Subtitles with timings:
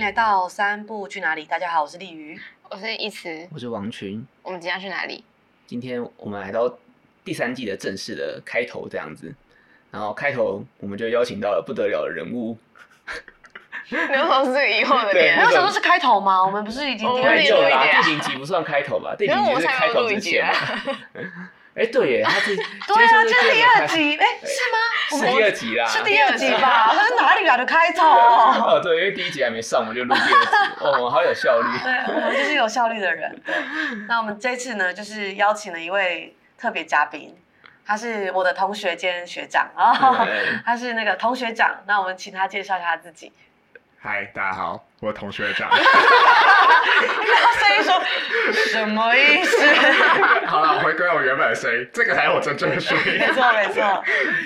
[0.00, 1.44] 来到三步去哪里？
[1.44, 2.40] 大家好，我是丽瑜，
[2.70, 4.24] 我是一慈，我是王群。
[4.42, 5.24] 我们今天要去哪里？
[5.66, 6.72] 今天我们来到
[7.24, 9.34] 第三季的正式的开头这样子，
[9.90, 12.56] 然后开头我们就邀请到了不得了的人物。
[13.90, 16.44] 刘总是疑惑的 脸，没有想说是开头吗？
[16.44, 18.02] 我们不是已经第二季了啦？
[18.02, 19.16] 第零集不算开头吧？
[19.18, 20.54] 第零集是开头之前嘛。
[21.78, 24.78] 哎，对耶，他是 对啊，这是第二集，哎，是吗？
[25.10, 26.92] 是第二集啦，是第二集吧？
[26.92, 28.04] 他是哪里来的开头？
[28.04, 30.50] 哦，对，因为第一集还没上，我们就录第二集。
[30.84, 31.68] 哦，我好有效率。
[31.82, 33.40] 对，我们就是有效率的人。
[33.44, 33.54] 对，
[34.08, 37.36] 那我们这次呢，就是邀请了一位特别嘉宾，
[37.86, 40.26] 他是我的同学兼学长啊，
[40.66, 41.76] 他是那个同学长。
[41.86, 43.32] 那我们请他介绍一下他自己。
[44.00, 45.68] 嗨，大家好，我同学长。
[45.72, 45.84] 你
[47.32, 48.00] 把声音说
[48.70, 49.56] 什么意思？
[50.46, 53.18] 好了，回归我原本的声音，这个才是我真正的声音。
[53.18, 54.04] 没错没错，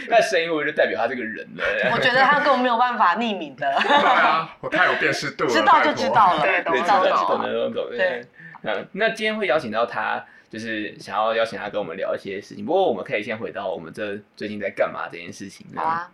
[0.08, 1.62] 那声音会不会就代表他这个人了？
[1.92, 3.70] 我觉得他根本没有办法匿名的。
[3.82, 5.50] 对啊，我太有辨识度了。
[5.50, 7.24] 知道就知道了，对，懂道就知道。
[7.26, 7.90] 懂的懂懂。
[7.90, 8.24] 对，
[8.62, 12.64] 那那今天会邀请到他，就是想要邀请他跟我们聊一些事情。
[12.64, 15.66] 不过我们可以先回到我们这最近在干嘛这件事情。
[15.76, 16.08] 好啊。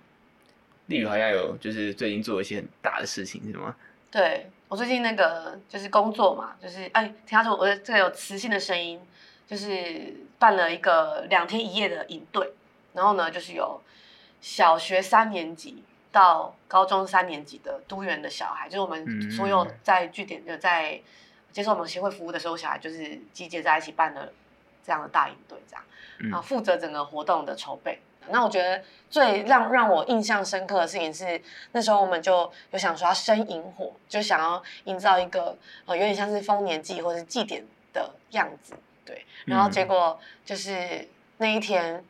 [0.89, 3.75] 丽瑜好像有，就是最近做一些很大的事情，是吗？
[4.11, 8.98] 对，我最近那个就是工作嘛，就是哎，听他说我的这个有磁性的声音，
[9.47, 12.53] 就是办了一个两天一夜的营队，
[12.95, 13.80] 然后呢，就是有
[14.41, 20.98] 小学三年级到高中三年级的都园的小孩，就是我们所有在据点就在
[21.52, 24.33] 接受我们协会服务的时候，小孩就是集结在一起办了
[24.83, 25.84] 这样的大营队，这样，
[26.30, 27.98] 然后负责整个活动的筹备。
[28.31, 31.41] 那我觉得最让让我印象深刻的事情是，
[31.73, 39.25] 那时候我们就有想说要生萤火，就想要营造一个呃有点像是丰年祭或是祭典的样子，对。
[39.47, 42.05] 然后结果就是那一天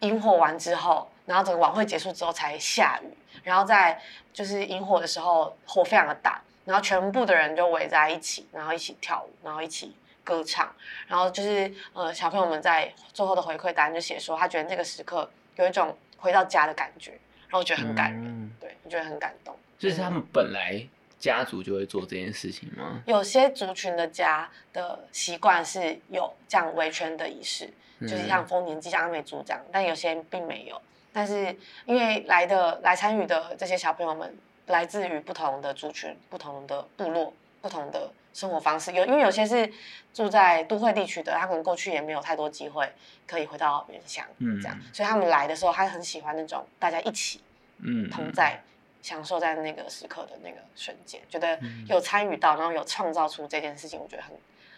[0.00, 4.00] 萤火完之后，然后整个晚会结束之后才下雨，然后在
[4.32, 9.96] 就是萤火的时候火非常的大，然后全部的人就围在一起，然后一起跳舞，然后一起。
[10.24, 10.74] 歌唱，
[11.06, 17.10] 然后就是呃，小朋友们在最后的回馈单就写说，他觉得那个时刻有一种回到家的感觉，
[17.48, 19.56] 然后我觉得很感人，嗯、对，我觉得很感动。
[19.78, 20.80] 就是他们本来
[21.18, 23.02] 家族就会做这件事情吗？
[23.06, 27.68] 有些族群的家的习惯是有这样围圈的仪式，
[27.98, 30.80] 嗯、就是像丰年祭、像阿美族这样，但有些并没有。
[31.12, 31.54] 但是
[31.84, 34.34] 因为来的来参与的这些小朋友们
[34.66, 38.12] 来自于不同的族群、不同的部落、不同的。
[38.34, 38.90] 生活方式。
[38.92, 39.70] 有，因为有些是
[40.14, 42.90] 住在都会地区的，他可能过去也没有太多机会
[43.26, 47.42] 可以回到原乡，嗯，这样，所以他们来的时候，他很喜欢那种大家一起，
[47.82, 48.58] 嗯，同在，
[49.02, 54.34] 享受在那个时刻的那个瞬间，觉得有参与到，然后有创造出这件事情，我觉得很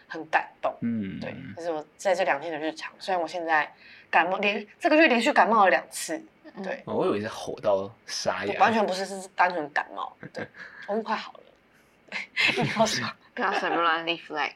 [0.08, 2.92] 很感动，嗯，对，这是我在这两天的日常。
[2.98, 3.72] 虽然我现在
[4.10, 6.20] 感冒连这个月连续感冒了两次，
[6.60, 10.44] 对，我以为是吼到沙哑，完全不是，是单纯感冒，对，
[10.88, 11.43] 我们快好了，
[12.56, 13.12] 你好什么？
[13.34, 14.52] 不要随便乱立 flag，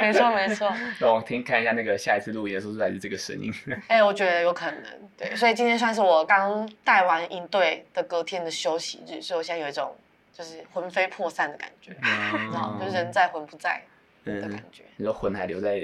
[0.00, 0.74] 没错没错。
[0.98, 3.52] 让我听看一下那个下一次录音的时候是还是这个声音。
[3.88, 4.82] 哎、欸，我觉得有可能，
[5.14, 9.94] 对，所以今天算是我刚带完营队的隔天的休息日，所以我现在有一种
[10.32, 13.82] 就是魂飞魄散的感觉， 然后、嗯、就是人在魂不在
[14.24, 14.84] 的感觉。
[14.84, 15.82] 嗯、你说魂还留在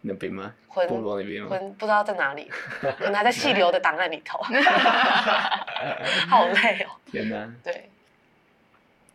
[0.00, 0.54] 那边吗？
[0.68, 1.50] 魂部落那边吗？
[1.50, 2.50] 魂不知道在哪里，
[2.80, 4.38] 可能还在细流的档案里头。
[6.30, 6.96] 好累哦！
[7.12, 7.52] 天哪。
[7.62, 7.90] 对。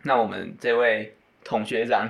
[0.03, 1.13] 那我们这位。
[1.41, 2.07] 同学长，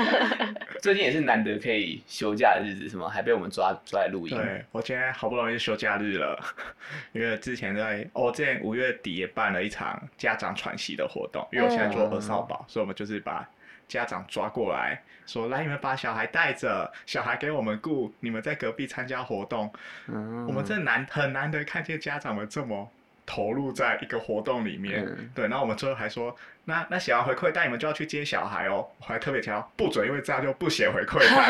[0.80, 3.06] 最近也是难得可以休假的日子，是吗？
[3.06, 4.34] 还被我们抓抓来录音。
[4.34, 6.42] 对，我今天好不容易休假日了，
[7.12, 13.46] 因为之前在，我、哦、之前五月底也办了一场家长喘息的活动，因为我现在做儿少保，嗯、所以我们就是把
[13.86, 19.70] 家长抓过来，说来你们把小孩带着，小孩给我们顾，你们在隔壁参加活动。
[20.06, 22.90] 嗯，我们这难很难得看见家长们这么。
[23.26, 28.86] 投入在一个活动里面，嗯、对，然后我们最后还说，那那写完回馈单，你们就要去接小孩哦。
[28.98, 31.36] 我还特别强调，不准因为这样就不写回馈单。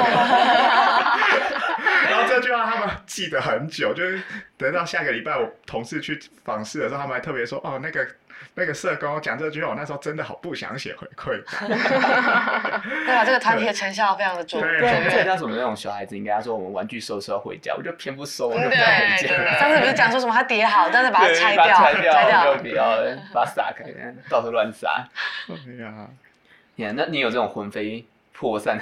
[2.11, 4.21] 然后这句话他们记得很久，就是
[4.57, 8.07] 等到下个礼拜我同事去访视的时候，他们还特别说，哦，那个。
[8.55, 11.43] 那个社工讲这句话，我那时候真的好不想写回馈。
[13.05, 14.61] 对啊，这个团体的成效非常的重。
[14.61, 18.49] 对，对，像什么那种小孩子，应该说我们玩具收拾要回家，我就偏不收。
[18.49, 19.59] 我就不要回家。
[19.59, 22.99] 上次不是讲说什么他叠好，但是把它拆掉，拆掉，拆掉，不要
[23.33, 23.85] 把它撒开，
[24.31, 25.07] 到处乱撒。
[25.47, 26.09] 对呀。
[26.77, 28.79] 呀，那你有这种魂飞魄散？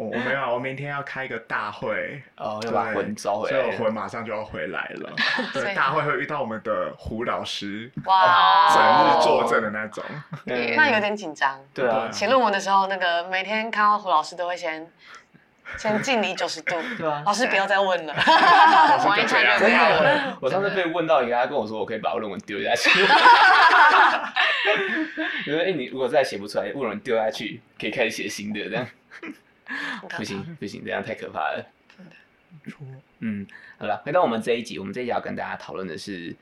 [0.00, 5.12] 我我没有，我明天要开一个大会， 哦，要把魂招回来，所以我魂马上就要回来了。
[5.52, 10.02] 对，大会会遇到我们的胡老师， 哇，整日坐镇的那种，
[10.46, 11.60] 那有点紧张。
[11.74, 14.90] 对啊，写论文的时候，那个每天看到胡老师都会先
[15.76, 20.36] 先敬礼九十度，对啊，老师不要再问了，我一场就不要问。
[20.40, 22.90] 我上次被问到一个，他跟我说我可以把我论文丢下去。
[25.46, 28.86] 因为哎，你如果再写不出来，论文丢下去，可以开始写新的，这样
[30.16, 31.66] 不行不行，这样太可怕了。
[33.20, 33.46] 嗯，
[33.78, 36.34] 好了，回到我们这一集，我们这一集要跟大家讨论的是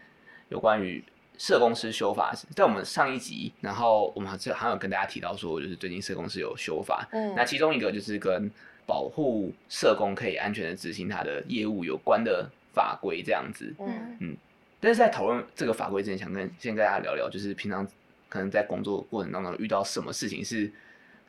[0.48, 1.02] 有关于
[1.36, 2.32] 社工师修法。
[2.56, 8.50] 在我们上一集，然后我们好像有跟大家提到说，就是最近社工师有修法，嗯，那其中一个就是跟
[8.86, 14.36] 保护社工可以安全的执行他的业务有关的法规这样子，嗯嗯。
[14.80, 17.86] 但是在讨论这个法规之前，想跟先跟大家聊聊，就是平常
[18.28, 20.72] 可能在工作过程当中遇到什么事情是，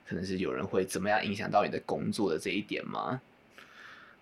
[0.10, 3.22] 可能是有人会怎么样影响到你的工作的这一点吗？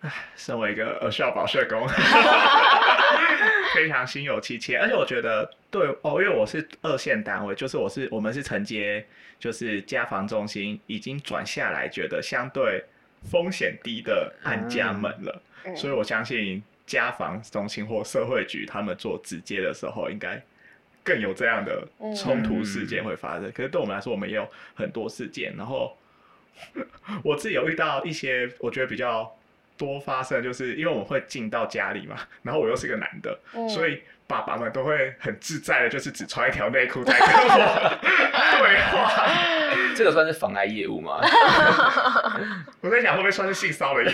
[0.00, 1.88] 唉，身为一个儿少保社工，
[3.74, 4.76] 非常心有戚戚。
[4.76, 9.06] 而且我觉得，对哦，因为我是二线单位，就是我是我们是承接，
[9.40, 12.84] 就是家防中心已经转下来，觉得相对
[13.30, 16.62] 风险低的按家们了，嗯、所以我相信。
[16.88, 20.42] 家防中心或社会局，他们做直接的时候，应该
[21.08, 23.46] 更有这样的冲突事件会发生。
[23.46, 25.54] 嗯、可是对我们来说，我们也有很多事件。
[25.56, 25.96] 然后
[27.24, 29.34] 我自己有遇到一些，我觉得比较
[29.78, 37.98] 多发生，就是因为我们会进到家里嘛，然后我又是个男的，嗯、所以爸爸们都会很自在的，就是只穿一条内裤在跟我
[38.60, 39.32] 对话。
[39.96, 41.18] 这个算是妨碍业务吗？
[42.82, 44.08] 我在想会不会算是性骚扰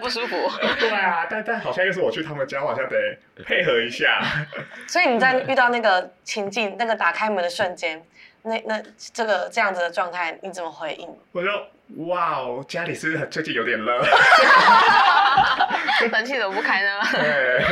[0.00, 0.36] 不舒服。
[0.80, 2.96] 对啊，但但好像又是我去他们家，好像得
[3.44, 4.20] 配合一下。
[4.88, 8.04] 所以你在遇到那个情境，那个打开门的瞬间，
[8.42, 8.82] 那那
[9.12, 11.08] 这个这样子的状态，你怎么回应？
[11.32, 11.48] 我就
[12.06, 14.00] 哇哦，家里是不是最近有点热？
[16.10, 16.98] 冷气怎么不开呢？
[17.12, 17.62] 对，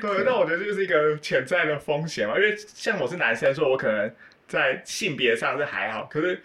[0.00, 4.10] 对，那我觉得这就是一个潜在的风险嘛，因为像我是男生，所以我可能。
[4.46, 6.38] 在性别上是还好，可是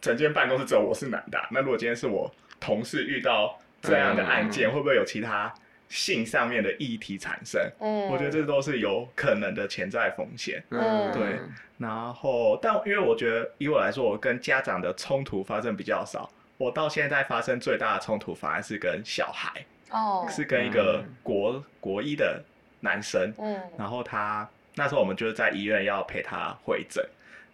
[0.00, 1.38] 整间办公室只有我是男的。
[1.52, 2.28] 那如果今天是我
[2.58, 5.52] 同事遇到这样的案件，嗯、会不会有其他
[5.88, 7.60] 性上面的议题产生？
[7.80, 10.62] 嗯，我觉得这都是有可能的潜在风险。
[10.70, 11.38] 嗯，对。
[11.78, 16.30] 然后，但因为我觉得以我来说，我跟家长的冲突发生比较少。
[16.56, 19.64] 我到现在发生最大的冲突，反而是跟小孩。
[19.90, 22.42] 哦，是跟一个国、嗯、国一的
[22.80, 23.32] 男生。
[23.38, 27.04] 嗯，然后他那时候我们就是在医院要陪他会诊。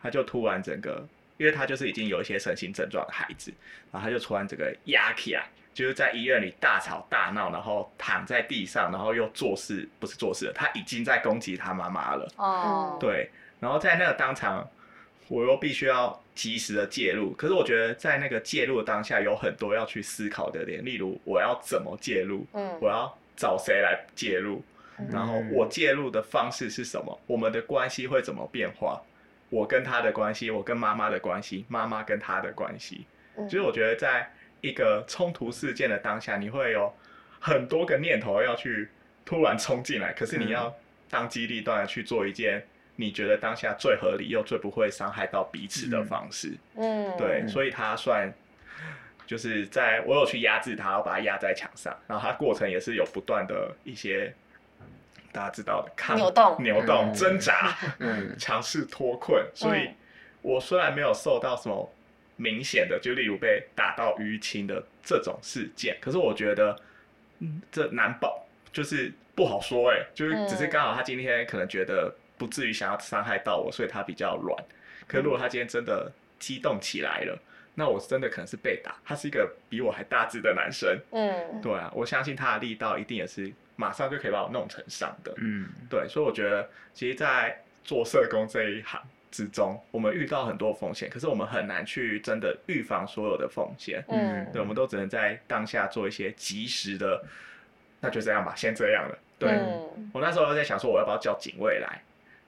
[0.02, 1.02] 他就突然整个，
[1.38, 3.50] 因为他就是已经有一些身心症状的孩子，
[3.90, 12.26] 然后他就突然整个压起来，就是在医院里大吵大闹，然后躺在地上，然后又做事，不是做事，他已经在攻击他妈妈了。
[12.36, 13.28] 哦，对，
[13.58, 14.66] 然后在那个当场，
[15.28, 17.32] 我又必须要及时的介入。
[17.32, 24.62] 可是我觉得在那个介入的当下，有很多要去思考的点，例如我要怎么介入，嗯，我要找谁来介入，
[25.10, 29.02] 然后我介入的方式是什么，我们的关系会怎么变化。
[29.50, 33.06] 我跟他的关系，我跟妈妈的关系，妈妈跟他的关系，
[33.36, 34.28] 嗯、所以我觉得在
[34.69, 36.93] 一个冲突事件的当下，你会有
[37.38, 38.88] 很多个念头要去
[39.25, 40.75] 突然冲进来，可是你要
[41.11, 42.64] 当机立断的去做一件
[42.96, 46.52] 你觉得当下最合理又最不会伤害到彼此的方式。
[46.76, 48.32] 嗯，对，所以他算
[49.26, 54.34] 就是在我有去压制他，我把他压在墙上，然后他过程也是有不断的一些。
[55.32, 59.44] 大家知道的，抗扭动、扭动、挣扎，嗯， 强势脱困。
[59.52, 59.90] 所以，
[60.43, 61.93] 我虽然没有受到什么
[62.36, 66.76] 明显的，就例如被打到淤青的这种事件，可是我觉得，
[67.41, 74.56] 嗯，这难保就是不好说哎，就是只是刚好他今天可能觉得不至于想要伤害到我，所以他比较软。
[75.06, 77.38] 可是如果他今天真的激动起来了，
[77.74, 78.96] 那我真的可能是被打。
[79.05, 83.53] 他是一个比我还大只的男生，嗯，对啊，我相信他的力道一定也是。
[83.76, 89.03] 马上就可以把我弄成伤的，嗯，对，所以我觉得，其实，在做社工这一行
[89.34, 97.20] 之中，我们遇到很多风险，可是我们很难去真的预防所有的风险，嗯，对，我们都只能在当下做一些及时的，
[97.98, 99.19] 那就这样吧，先这样了。
[99.36, 102.00] 对，嗯，我那时候在想说，我要不要叫警卫来？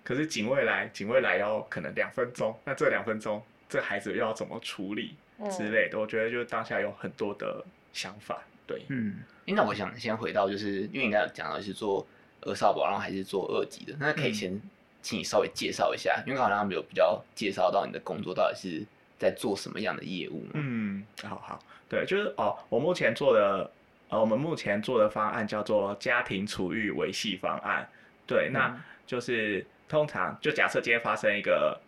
[0.04, 5.16] 可是警卫来，警卫来要可能两分钟，那这两分钟，这孩子又要怎么处理
[5.50, 5.98] 之类的？
[5.98, 9.16] 嗯，我觉得就是当下有很多的想法，对，嗯。
[9.44, 12.06] 那我想先回到，就是因为你刚才讲到是做
[12.42, 14.60] 儿少保，然后还是做二级的，那可以先
[15.06, 18.84] 请你稍微介绍一下，嗯、因为好像没有比较介绍到你的工作到底是
[19.16, 20.44] 在做什么样的业务。
[20.54, 23.70] 嗯，好好，对，就是哦，我目前做的，
[24.08, 27.88] 呃，我们目前做的方案叫做家庭处遇维系方案。
[28.26, 31.80] 对，那就是通常就假设今天发生一个。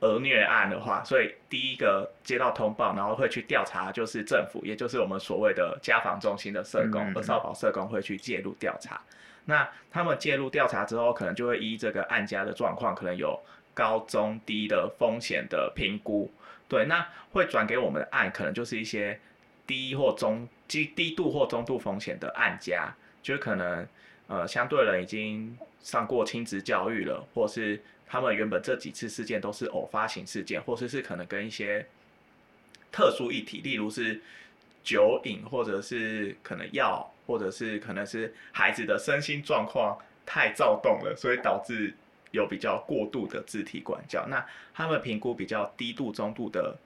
[0.00, 9.00] 儿虐案的话，所以第一个接到通报，然后会去调查，就是政府，也就是我们所谓的家访中心的社工，儿少保社工会去介入调查。
[9.46, 13.40] 那他们介入调查之后，可能就会依这个案家的状况，可能有
[13.72, 16.30] 高中低的风险的评估。
[16.68, 19.18] 对，那会转给我们的案，可能就是一些
[19.66, 23.88] 低或中、低低度或中度风险的案家，就是可能
[24.26, 27.82] 呃相对人已经上过亲职教育了，或是。
[28.08, 31.84] 他们原本这几次事件都是偶发型事件，或是是可能跟一些
[32.92, 34.22] 特殊议题，例如是
[34.84, 41.94] 酒瘾，或者是可能药，或者是可能是孩子的身心状况太躁动了，所以导致
[42.30, 44.26] 有比较过度的肢体管教。
[44.28, 46.76] 那他们评估比较低度、中度的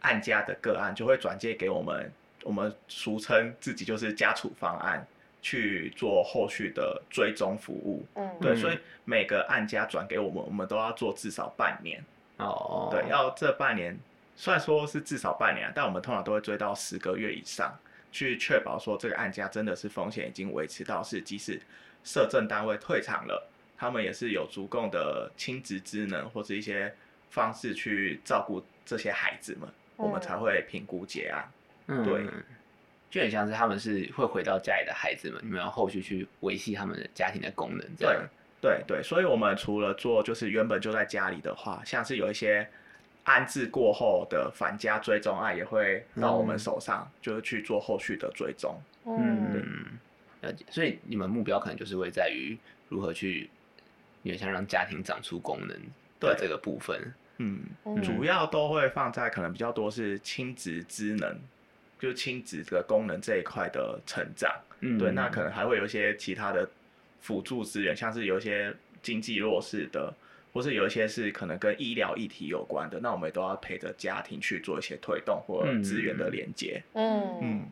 [0.00, 2.12] 案家的个案，就会转介给我们，
[2.42, 5.06] 我们俗称自己就是家处方案。
[5.42, 12.04] 去做后续的追踪服务，嗯，对，所以每个案家转给我们，我们都要做至少半年，
[12.38, 13.96] 哦，对，要这半年，
[14.34, 17.72] 虽然说是至少半年，但我们通常都会追到十个月以上，
[18.16, 21.60] 去确保说这个案家真的是风险已经维持到是，即使
[22.02, 23.46] 社政单位退场了，
[23.76, 26.94] 他们也是有足够的亲职职能或者一些
[27.28, 31.44] 方式去照顾这些孩子们，我们才会评估结案，
[31.88, 32.24] 嗯，对。
[33.08, 38.20] 就很像是他们是会回到家里的孩子们，你们要后续去维系他们的家庭的功能，这样。
[38.60, 42.68] 对对对，所以我们除了做就是原本就在家里的话，像是有一些
[43.26, 48.74] 安置过后的返家追踪案，也会到我们手上，嗯、就是去做后续的追踪。
[49.04, 49.84] 嗯，
[50.40, 50.64] 了解。
[50.70, 52.56] 所以你们目标可能就是会在于
[52.88, 53.50] 如何去，
[54.22, 55.76] 有点像让家庭长出功能
[56.18, 57.12] 的这个部分。
[57.36, 57.60] 嗯，
[58.02, 61.38] 主要都会放在可能比较多是亲子职能。
[61.98, 66.68] 就是亲子的功能这一块的成长，嗯，对，那可能还会有一些其他的
[67.22, 70.12] 辅助资源，像是有一些经济弱势的，
[70.56, 76.82] 或是有一些是可能跟医疗议题有关的，那我们也都要陪着家庭去做一些推动或资源的连接。
[76.94, 77.66] 嗯嗯，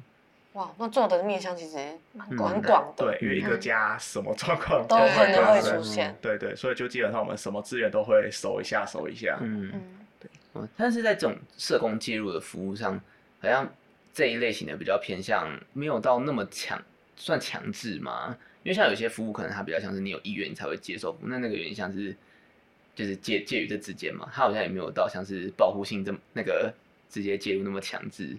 [0.53, 1.77] 哇，那做的面向其实
[2.13, 9.39] 蛮广的，对，因为一个家什么状况都可能会出现，对对，所以就基本上我们什么资源都会搜一下，搜一下。
[9.41, 13.01] 嗯嗯，对，但是在这种社工介入的服务上，
[13.41, 13.67] 好像。
[14.17, 16.81] 这一类型的比较偏向没有到那么强，
[17.17, 18.39] 算强制吗？
[18.63, 22.17] 因为像有些服务可能它比较像是你有意愿你才会接受，那那个有点像是
[22.95, 26.73] 就是介介于这之间嘛，他好像也没有到像是保护性这么那个
[27.11, 28.37] 直接介入那么强制。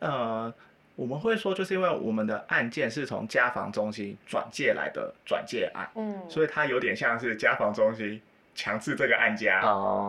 [0.00, 0.52] 呃，
[0.94, 8.20] 我们会说就是因为我们的案件是从家防中心转介来的转介案，嗯，所以它有点像是家防中心
[8.54, 9.60] 强制这个案家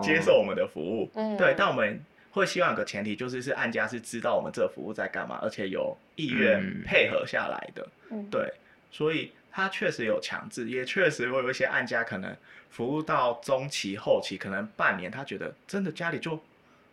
[0.02, 2.00] 接受我们的服务，嗯，对，但我们。
[2.30, 7.88] 会希望有个前提，就是是案家是知道我们这个服务在干嘛，而且有意愿配合下来的。
[8.12, 8.54] 嗯，对，
[8.92, 12.38] 所以他确实有强制，也确实会有一些案家可能
[12.70, 16.40] 服务到中期、后期，可能半年，他觉得真的家里就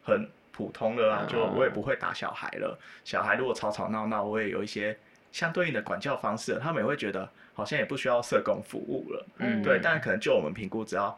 [0.03, 2.79] 很普通了啊，就我也不会打小孩了。
[3.05, 4.97] 小孩如果吵吵闹闹，我也有一些
[5.31, 9.27] 相对应的管教方式，他们也会觉得好像也不需要社工服务了。
[9.41, 11.15] 嗯，对，但可能就我们评估，只要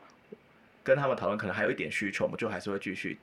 [0.83, 3.21] 跟他们讨论，可能还有一点需求，我们就还是会继续。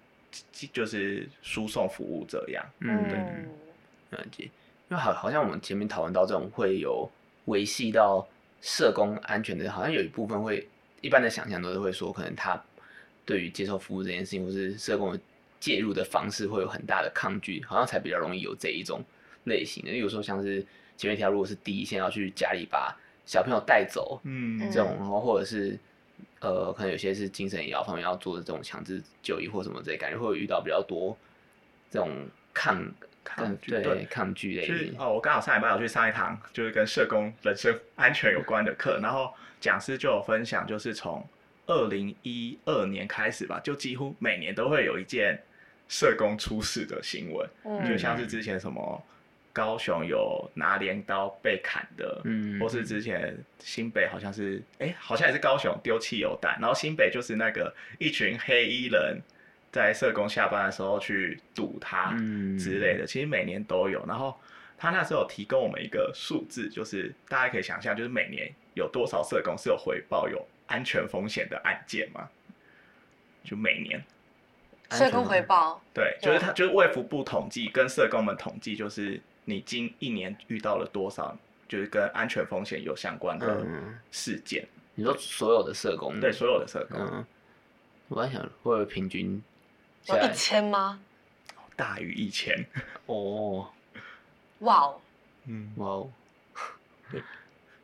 [0.72, 4.46] 就是输送服务这样，嗯，对，了解。
[4.90, 7.12] 因为好，好像我们前面讨论到这种会有
[7.46, 8.28] 维系到
[8.62, 10.68] 社工安全的，好像有一部分会
[11.02, 12.62] 一般的想象都是会说，可能他
[13.26, 15.18] 对于接受服务这件事情，或是社工
[15.60, 19.04] 介入的方式会有很大的抗拒，好像才比较容易有这一种
[19.46, 19.92] 类型的。
[19.92, 20.66] 例如说，像是
[20.98, 22.96] 前面提到，如果是第一线要去家里把
[23.26, 25.80] 小朋友带走，嗯，这种，然后或者是。
[26.40, 31.18] 呃，可能有些是精神医疗方面要做的这种强制就医或什么这，感觉会遇到比较多
[31.90, 32.86] 这种抗
[33.24, 34.68] 抗拒对抗拒的。
[34.68, 41.26] 就是哦，我刚好上礼拜有去上一堂，就是跟社工人身安全有关的课，然后讲师就有分享，就是从
[41.68, 45.40] 二零一二年开始吧，就几乎每年都会有一件
[45.88, 49.04] 社工出事的新闻，嗯、就像是之前什么。
[49.56, 59.22] 高雄有拿镰刀被砍的，嗯，或是之前新北好像是，哎、欸，好像也是高雄丢汽油弹，然后新北就是那个一群黑衣人
[59.74, 62.12] 在社工下班的时候去堵他
[62.58, 64.06] 之类的，嗯、其实每年都有。
[64.08, 64.40] 然后
[64.78, 72.30] 他那时候有提供我们一个数字，就是大家可以想象，就是每年有多少社工是有回报有安全风险的案件嘛？
[73.44, 74.02] 就每年
[74.92, 79.20] 社工回报，对，就是他就是卫福部统计跟社工们统计，就是。
[79.46, 81.38] 你今一年遇到了多少，
[81.68, 83.62] 就是跟安全风险有相关的
[84.10, 84.64] 事件？
[84.64, 86.18] 嗯、你说所有的社工？
[86.22, 86.98] 对，所有的社工。
[86.98, 87.26] 嗯，
[88.08, 89.44] 我在想，会不会平均
[90.06, 91.00] 有一千吗？
[91.76, 92.66] 大于一千。
[93.06, 93.72] 哦，
[94.60, 95.02] 哇哦，
[95.46, 96.12] 嗯，哇哦，
[97.12, 97.22] 对，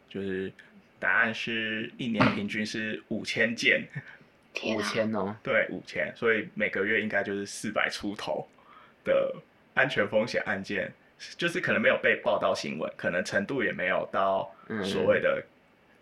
[0.09, 0.51] 就是
[0.99, 3.87] 答案是一年平均是五千件，
[4.63, 8.47] 五千哦，对，五千，所以每个月应该就是四百出头
[9.03, 9.35] 的
[9.73, 10.91] 安全风险案件。
[11.37, 14.49] 就是可能没有被报道新闻，可能程度也没有到
[14.85, 15.43] 所谓的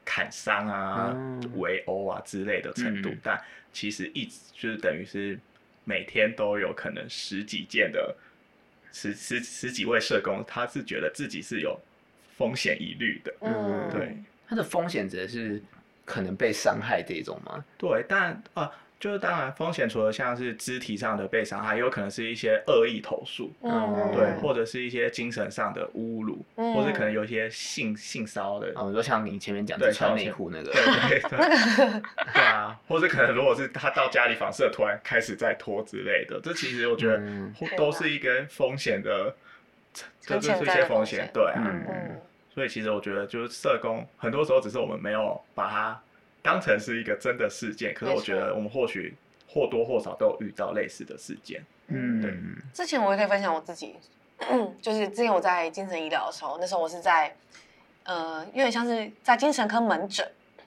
[0.06, 1.12] 砍伤啊、
[1.56, 3.44] 围殴啊之类的程度，嗯、但
[3.74, 5.40] 其实一直就是等于是
[5.88, 8.14] 每天都有可能十几件的
[8.92, 11.80] 十十十几位社工，他是觉得自己是有
[12.36, 13.34] 风险疑虑的。
[13.40, 15.62] 嗯，对，他的风险指的是
[16.04, 17.64] 可能被伤害这种吗？
[17.78, 18.70] 对，但呃。
[19.00, 31.30] 就是当然，风险除了像是肢体上的被伤害，也有可能是一些恶意投诉，嗯，对，或者是一些精神上的侮辱，嗯、或者可能有一些性性骚的，哦，就像你前面讲的穿内裤那个，对对对，
[32.34, 37.22] 对啊，或者可能如果是他到家里访视，突然开始在脱之类的，这其实我觉得
[37.78, 39.32] 都是一个风险的，
[40.22, 42.20] 这、嗯、是一些风险，对啊，嗯，
[42.52, 46.02] 所以其实我觉得就是社工很多时候只是我们没有把它。
[46.48, 49.14] 当成是一个真的事件，可是我觉得我们或许
[49.50, 51.62] 或多或少都有遇到类似的事件。
[51.88, 52.34] 嗯，对。
[52.74, 53.98] 之前我也可以分享我自己，
[54.82, 57.36] 就是之前我在精神医疗的时候，那时候我是在
[58.06, 60.26] 呃，有点像是在精神科门诊，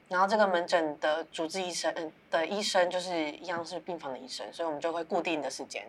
[0.09, 5.83] 然后这个门诊的主治医生，嗯，的医生就是一样是病房的医生，所以我们就会固定的时间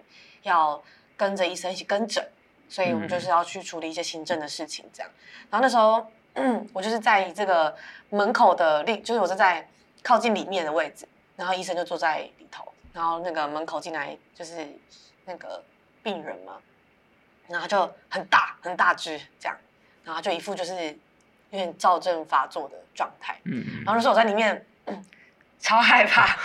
[0.43, 0.81] 要
[1.17, 2.25] 跟着医生一起跟诊，
[2.69, 5.11] 所以我们就是要去处理一些行政的事情，这样。
[5.49, 7.75] 然后那时候，嗯， 我就是在这个
[8.09, 9.67] 门口的另，就是我是在。
[10.03, 14.67] 靠近里面的位置，然后医生就坐在里头，然后那个门口进来就是
[15.25, 15.63] 那个
[16.03, 16.57] 病人嘛，
[17.47, 17.79] 然后就
[18.09, 19.57] 很大很大只这样，
[20.03, 20.73] 然后就一副就是
[21.51, 25.05] 有点躁症发作的状态，嗯，然后那时候我在里面，嗯，
[25.59, 26.35] 超害怕，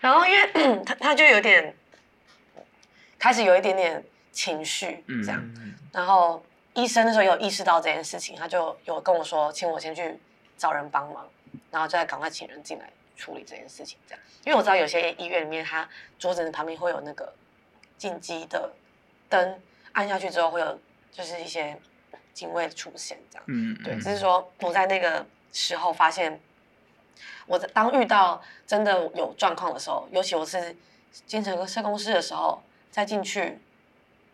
[0.00, 1.74] 然后因为 他他就有点
[3.18, 5.42] 开始有一点点情绪这样，
[5.92, 6.42] 然后
[6.74, 10.18] 医生那时候有意识到这件事情，他就有跟我说，请我先去
[10.56, 11.28] 找人帮忙。
[11.76, 15.86] 然后再赶快请人进来处理这件事情，这样，因为我知道有些医院里面，它
[16.18, 17.30] 桌子的旁边会有那个
[17.98, 18.72] 紧急的
[19.28, 19.60] 灯，
[19.92, 20.80] 按下去之后会有
[21.12, 21.78] 就是一些
[22.32, 26.40] 警卫出现，这样，嗯，对，只是说我在那个时候发现，
[27.44, 30.74] 我在当遇到真的有状况的时候，尤其我是
[31.26, 33.58] 精神科社工师的时候，再进去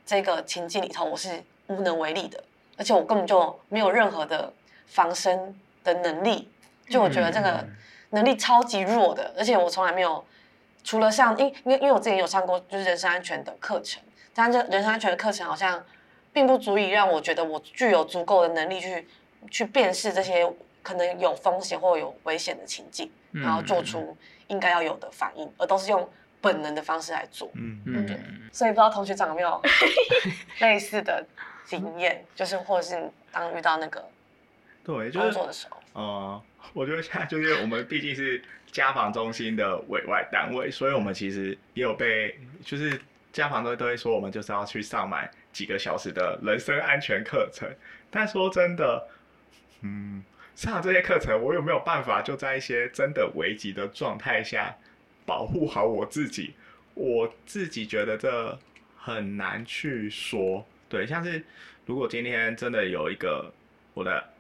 [0.06, 2.44] 这个情境里头，我是无能为力的，
[2.76, 4.52] 而且我根本就没有任何的
[4.86, 6.48] 防身的能力。
[6.92, 7.66] 就我觉得这个
[8.10, 10.22] 能力超级弱的，而且我从来没有，
[10.84, 14.02] 除了像因因为因为我之前有上过就是人身安全的课程，
[14.34, 15.82] 但这人身安全的课程好像
[16.32, 19.08] 并不足以让我觉得我具有足够的能力去
[19.50, 20.46] 去辨识这些
[20.82, 24.14] 可能有风险或有危险的情境，然后做出
[24.48, 26.06] 应该要有的反应，而都是用
[26.40, 27.50] 本能的方式来做。
[27.54, 27.80] 嗯。
[27.86, 29.60] 嗯，所以不知道同学长有没有
[30.60, 31.24] 类似的
[31.64, 34.04] 经验，就是或者是当遇到那个
[34.84, 36.42] 对工作的时候，呃。
[36.74, 42.98] 我觉得现在就是我们毕竟是家访中心的委外单位，所以我们其实也有被，就是
[43.32, 47.68] 家访都都会说我们就是要去上满几个小时的人身安全课程。
[48.10, 49.08] 但说真的，
[49.82, 50.24] 嗯，
[50.54, 54.74] 上这些课程，我有没有办法就在一些真的危急的状态下
[55.26, 56.54] 保护好我自己？
[56.94, 58.56] 我自己觉得这
[58.96, 60.64] 很难去说。
[60.88, 61.44] 对，像是
[61.84, 63.52] 如果今天真的有一个
[63.92, 64.31] 我的。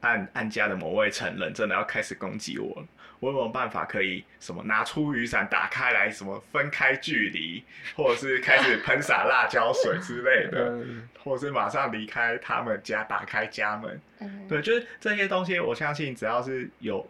[0.00, 2.86] 案案家的某位成人真的要开始攻击我了，
[3.18, 7.64] 我有没有办法可以什么拿出雨伞打开来，什么分开距离，
[7.96, 10.78] 或者是开始喷洒辣椒水之类的，
[11.24, 14.00] 或者是马上离开他们家，打开家门。
[14.48, 17.04] 对，就是这些东西，我相信只要是有，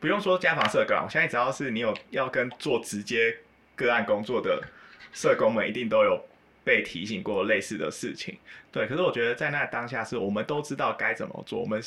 [0.00, 3.36] 不用说家访社工，我相信只要是你有要跟做直接
[3.76, 4.62] 个案工作的
[5.12, 6.18] 社工们，一定都有
[6.64, 8.36] 被提醒过类似的事情。
[8.72, 11.80] 对，可是我觉得在那当下是我们都知道该怎么做，我们。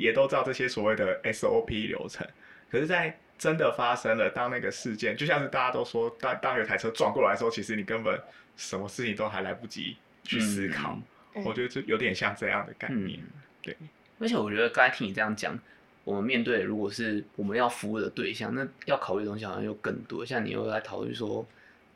[0.00, 2.26] 也都知道这些所谓的 SOP 流程，
[2.70, 8.18] 可是，在真的发生了，当那个事件，就像是大家都说，当当有台车撞过来的时候，其实你根本
[8.56, 10.98] 什么事情都还来不及去思考。
[11.34, 13.20] 嗯、我觉得这有点像这样的概念。
[13.20, 13.28] 嗯、
[13.60, 13.76] 对，
[14.18, 15.58] 而且我觉得刚才听你这样讲，
[16.04, 20.24] 我们面对如果是我们要服务的对象，那要考虑的东西好像又更多。
[20.24, 21.46] 像你又在考虑说。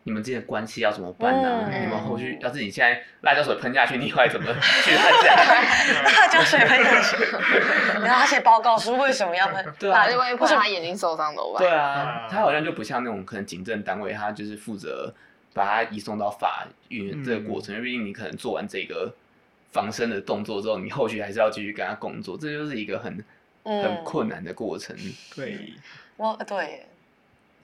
[0.07, 1.64] 你们之间的关系要怎么办呢？
[1.67, 5.35] 嗯、你们后续要是你现在辣椒水喷下去，你会怎么去他家？
[6.05, 7.17] 辣椒水喷下去，
[8.05, 9.64] 然后他写报告书为什么要喷？
[9.79, 11.62] 对啊，就万一怕他眼睛受伤怎么办？
[11.67, 15.12] 对啊，他好像就不像那种可能警政单位，他就是负责
[15.55, 17.75] 把他移送到法院这个过程。
[17.75, 19.14] 因为毕竟你可能做完这个
[19.73, 23.25] 防身的动作之后，你后续还是要继续跟他工作，这就是一个很
[23.64, 24.95] 很困难的过程。
[24.99, 25.73] 嗯、对，
[26.19, 26.87] 我对。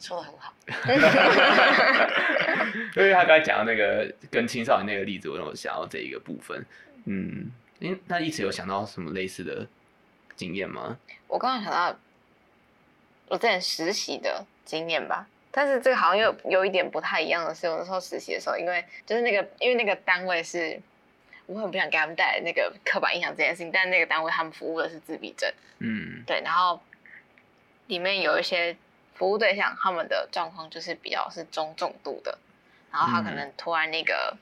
[0.01, 0.55] 说的很好，
[2.97, 6.65] 因为他刚才讲到那个跟青少年那个例子，我让我想到这一个部分。
[7.05, 9.67] 嗯，因那一直有想到什么类似的
[10.37, 10.97] 经验吗？
[11.29, 11.95] 我刚刚想到
[13.29, 20.81] 我之前实习的经验吧，但是这个好像又有一点不太一样的是，我那时候实习的时候，因为就是那个因为那个单位是，
[21.45, 26.81] 我很不想给他们带来那个刻板印象这件事情，但那个单位他们服务的是自闭症，嗯，对，然后
[27.89, 28.75] 里面有一些。
[29.21, 32.39] 服务对象他们的状况就是比较是中重度的，
[32.91, 34.35] 然后他可能突然那个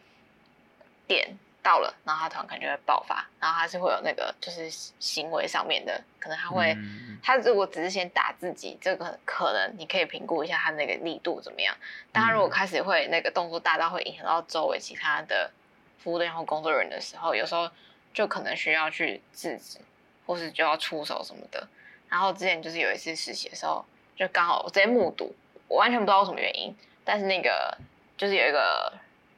[1.08, 11.76] 点到了，然后他突然可能就会爆发，然后他是会有那个就是行为上面的，可能他会，嗯、他如果只是先打自己，这个可能你可以评估一下他那个力度怎么样。
[12.12, 15.50] 但他如果开始会那个动作大到会影响到周围其他的
[15.98, 17.68] 服务对象或工作人员的时候，有时候
[18.14, 19.80] 就可能需要去制止，
[20.24, 21.66] 或是就要出手什么的。
[22.08, 23.84] 然后之前就是有一次实习的时候，
[24.18, 25.34] 就刚好我直接目睹，
[25.68, 27.78] 我完全不知道什么原因，但是那个
[28.16, 28.92] 就是有一个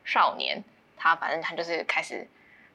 [0.05, 0.63] 少年。
[1.03, 2.29] 他反正他就是开始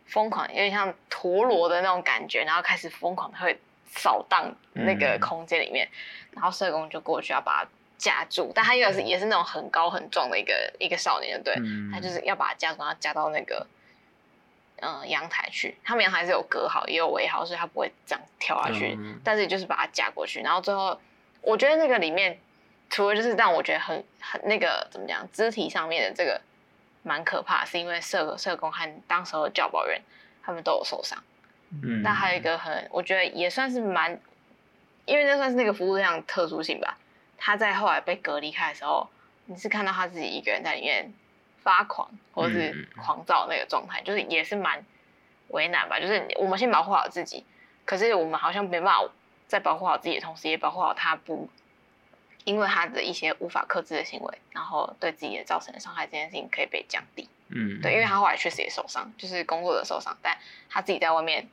[0.08, 5.92] 疯狂，有点像陀螺的那种感觉，然后开始疯狂的会扫荡那个空间里面，嗯、
[6.32, 13.68] 然后社工就过去要把他架住，但他又是也是那种很高很壮的一个一个少年，对，嗯、他就是要把他架住，然后架到那个
[14.82, 21.00] 嗯阳台去，他们阳台是有隔好也有围好，所以他不会这样跳下去，嗯、但是就是把他架过去，然后最后
[21.46, 22.38] 我觉得那个里面
[22.90, 26.42] 除了就是让我觉得很很那个怎么讲肢体上面的这个。
[27.08, 30.02] 蛮可怕，是因为社社工和当时的教保员
[30.42, 31.24] 他们都有受伤。
[31.84, 34.20] 嗯，但还有一个很，我觉得也算是蛮，
[35.06, 36.98] 因为那算是那个服务对象特殊性吧。
[37.38, 39.08] 他在后来被隔离开的时候，
[39.46, 41.14] 你是看到他自己一个人在里面
[41.62, 44.84] 发狂，或者是狂躁那个状态，就是也是蛮
[45.50, 46.00] 为难吧。
[46.00, 47.46] 就是我们先保护好自己，
[47.86, 49.08] 可是我们好像没办法
[49.48, 51.50] 在保护好自己的同时，也保护好他不。
[52.44, 57.28] 因为他的一些无法克制的行为，然后对自己的造成的伤害，这件事情可以被降低。
[57.48, 60.38] 嗯，对，因为他后来确实也受伤，就是工作的受伤，但
[60.70, 61.50] 他自己在外面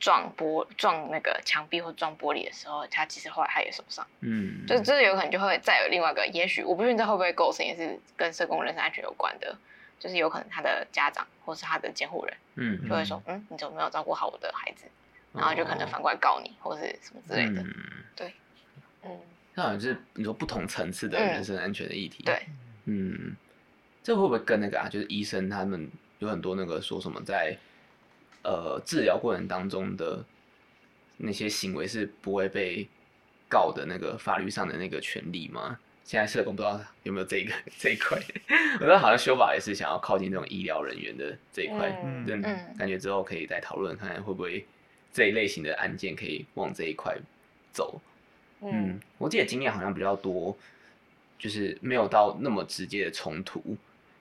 [0.00, 4.06] 撞玻撞那个墙壁或撞玻璃的时候，他其实后来他也受伤。
[4.20, 9.54] 嗯，就是这有可能就会再有另外一个，也许我不确定这会不会构成也是跟社工人身安全有关的，
[10.00, 14.86] 就是有可能他的家长或是他的监护人，嗯，就会说，嗯，你怎么没有照顾好我的孩子？
[15.32, 17.62] 然后就可能反过来告你，或是什么之类的。
[17.62, 17.74] 嗯，
[18.14, 18.32] 对，
[19.04, 19.10] 嗯。
[19.54, 22.22] 那好像是你说不同层次的人身安全的议题。
[22.22, 22.46] 嗯、对，
[22.86, 23.36] 嗯，
[24.02, 25.90] 这会不会跟那个啊，就是医生他们
[26.20, 27.56] 有很多那个说什么在
[28.42, 30.24] 呃治疗过程当中的
[31.18, 32.88] 那些行为是不会被
[33.48, 35.78] 告的那个法律上的那个权利吗？
[36.04, 38.18] 现在社工不知道有没有这个 这一块，
[38.74, 44.66] 我觉得好像修法也是想要靠近这种医疗人员的这一块，嗯，嗯，感觉之后可以再讨论看看会不会
[45.12, 47.16] 这一类型的案件可以往这一块
[47.72, 48.00] 走。
[48.60, 50.56] 嗯，我自己的经验好像比较多，
[51.38, 53.60] 就是没有到那么直接的冲突，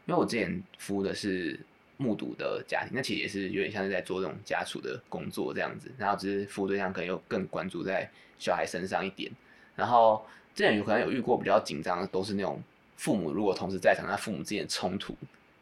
[0.05, 1.59] 因为我之前服务的是
[1.97, 9.31] 目睹的家庭，那其实也是有点像是在做这种家属的工作这样子，然后只是服务对象可能又更关注在小孩身上一点，
[9.75, 10.25] 然后
[10.55, 12.59] 之前有可能有遇过比较紧张的，都是那种
[12.97, 15.15] 父母如果同时在场，那父母之间的冲突，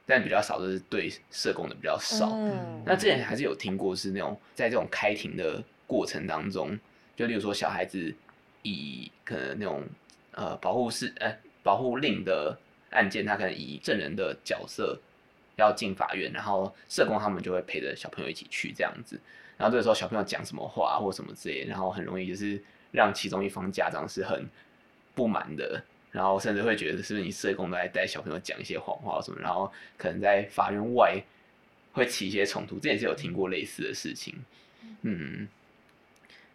[0.09, 2.31] 但比较少的是对社工的比较少。
[2.33, 6.77] 嗯，那之前还是有听过是那种在这种开庭的过程当中，
[7.15, 8.13] 就例如说小孩子。
[8.61, 9.87] 以可能那种
[10.33, 14.99] 呃保护是呃保护令的案件，他可能以证人的角色
[15.55, 19.17] 要进法院，然后社工他们就会陪着小朋友一起去这样子，
[19.57, 24.45] 然后这个时候小朋友讲什么话或什么之类，然后很容易就是让其中一方家长是很
[25.15, 31.21] 不满的，然后甚至会觉得是不是你社工都在带小朋友讲一些谎话什么，然后可能在法院外
[31.93, 34.35] 会起一些冲突，这也是有听过类似的事情，
[35.01, 35.47] 嗯，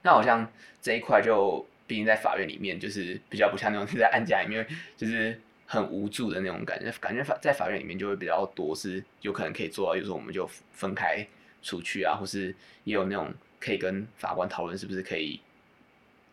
[0.02, 1.66] 那好像这一块就。
[1.86, 6.90] 毕竟在法院里面，就是比较不像那种是 在案家里面，就是很无助的那种感觉。
[6.92, 11.24] 感觉法在法院里面就会比较多，是有可能可以做到，就是我们就分开
[11.62, 15.38] 出去啊，或是也有那种可以跟法官讨论，是不是可以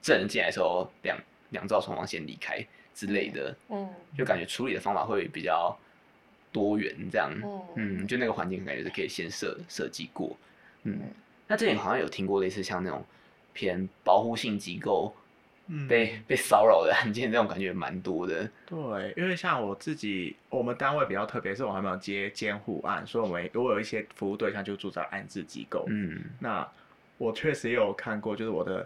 [0.02, 1.18] 证人进来的时候两
[1.50, 3.56] 两造双方先离开之类的。
[3.70, 5.78] 嗯，就感觉处理的方法会比较
[6.52, 7.32] 多元，这样。
[7.76, 10.36] 嗯，就那个环境感觉是可以先设设计过。
[10.84, 11.00] 嗯，
[11.48, 13.04] 那之前好像有听过类似像那种
[13.54, 15.14] 偏保护性机构。
[15.88, 18.50] 被被骚扰的案件，这种感觉蛮多的。
[18.66, 25.86] 对，因为像我自己，我们单位比较特别，是我还没有接监护案，所以我们如果有一些服务对象就住在安置机构。
[25.88, 26.68] 嗯，那
[27.18, 28.86] 我确实也有看过，就是我的，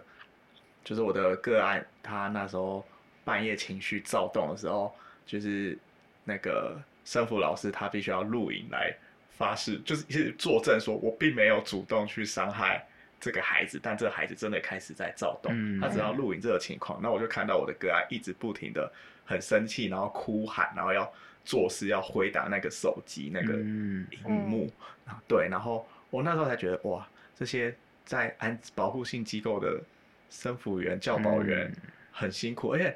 [0.84, 2.84] 就是我的个案，他那时候
[3.26, 4.94] 半夜情绪躁动的时候，
[5.26, 5.76] 就是
[6.24, 8.94] 那个生辅老师他必须要录影来
[9.36, 12.86] 发誓，就是一直作证说我并没有主动去伤害。
[13.18, 18.92] 这个孩子，但这个孩子真的开始在躁动，嗯、他只要录影这个情况，那我就看到我的个案一直不停的
[19.24, 21.10] 很生气，然后哭喊，然后要
[21.42, 24.70] 做事，要回答那个手机那个荧幕，
[25.06, 29.80] 嗯、对，然后我那时候才觉得哇，这些在安保护性机构的
[30.28, 31.72] 生辅员、教保员
[32.12, 32.94] 很辛苦，而且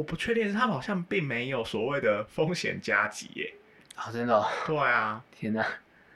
[0.00, 3.52] 我不确定是他们好像并没有所谓的风险加急耶，
[3.96, 4.46] 啊，真的、哦？
[4.66, 5.62] 对啊，天哪，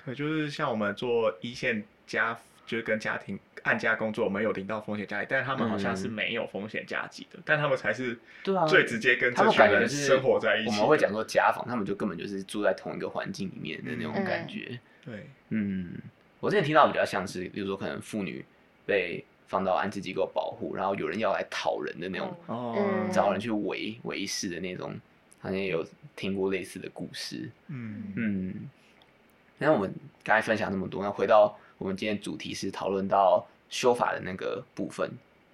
[0.07, 2.39] 对，就是像我们做一线家。
[2.67, 8.19] 就是跟家庭按家工作，我们有领到风险加急，但是他们好像是没有风险加急的，嗯、但他们才是
[8.67, 10.71] 最直接跟这群人生活在一起。
[10.71, 14.69] 我们会讲说家访，他们就根本就是住在同一个环境里面的那种感觉。
[14.71, 15.93] 嗯、对，嗯，
[16.41, 18.43] 我之前听到比较像是，比如说可能妇女
[18.87, 24.95] 被放到安置机构保护，然后有人要来讨人的那种，哦、嗯，找人去围围事的那种，
[25.41, 27.51] 好像也有听过类似的故事。
[27.69, 28.71] 嗯嗯，
[29.59, 31.59] 那我们刚才分享那么多，那回到。
[31.77, 35.11] 我们今天主题是讨论到修法的那个部分，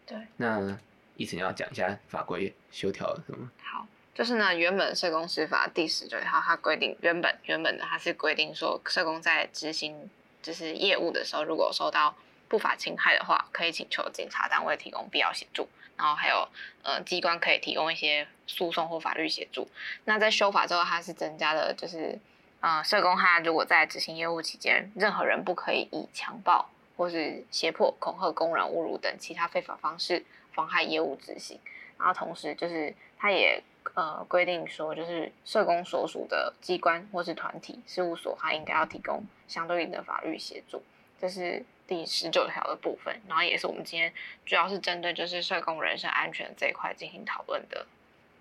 [0.07, 0.19] 对。
[0.37, 0.79] 那
[1.17, 3.51] 一晨要讲一下法规修条什么？
[3.63, 10.11] 好，就是呢，原本社工司法第十九条它规定，原本原本的它是规定说，社工在执行
[10.43, 12.15] 就是业务的时候，如果受到
[12.51, 16.47] 不法侵害的话，可以请求检察单位提供必要协助，然后还有
[16.83, 19.67] 呃机关可以提供一些诉讼或法律协助。
[20.05, 22.19] 那在修法之后，它是增加了就是。
[22.63, 31.59] 呃，社工他如果在执行业务期间，任何人不可以以强暴或是胁迫、恐吓、公然侮辱等其他非法方式妨害业务执行。
[31.99, 33.63] 然后同时就是他也
[33.95, 40.83] 呃规定说，就是社工所属的机关或是团体、事务所，他应该要提供相对应的法律协助。
[41.19, 44.11] 这是第十九条的部分，然后也是我们今天
[44.47, 47.87] 主要是针对就是社工人身安全这一块进行讨论的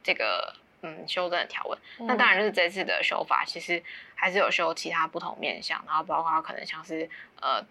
[0.02, 0.56] 这个。
[0.82, 3.84] 嗯，修正的条文，嗯、那当然就是这次的修法，其实
[4.16, 7.10] 还是有修其他不同面向，然后包括可能像是
[7.42, 7.62] 呃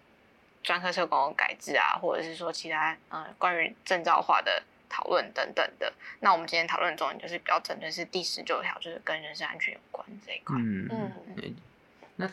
[0.61, 5.91] 专科社工改制啊，或者是说其他呃关于证照化的讨论等等的。
[6.19, 10.55] 那我们今天讨论的重点就是比较针对是第十九条，就是跟人身安全有关这一块。
[10.59, 11.55] 嗯嗯，嗯
[12.17, 12.31] 那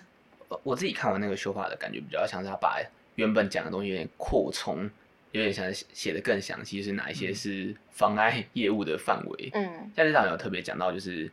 [0.63, 2.79] 我自己看完那个修法的感觉，比较像是他把
[3.17, 4.89] 原本讲的东西有点扩充。
[5.33, 9.51] 有点想写的更详细，是哪一些是妨碍业务的范围？
[9.53, 11.31] 嗯，像这场有特别讲到，就是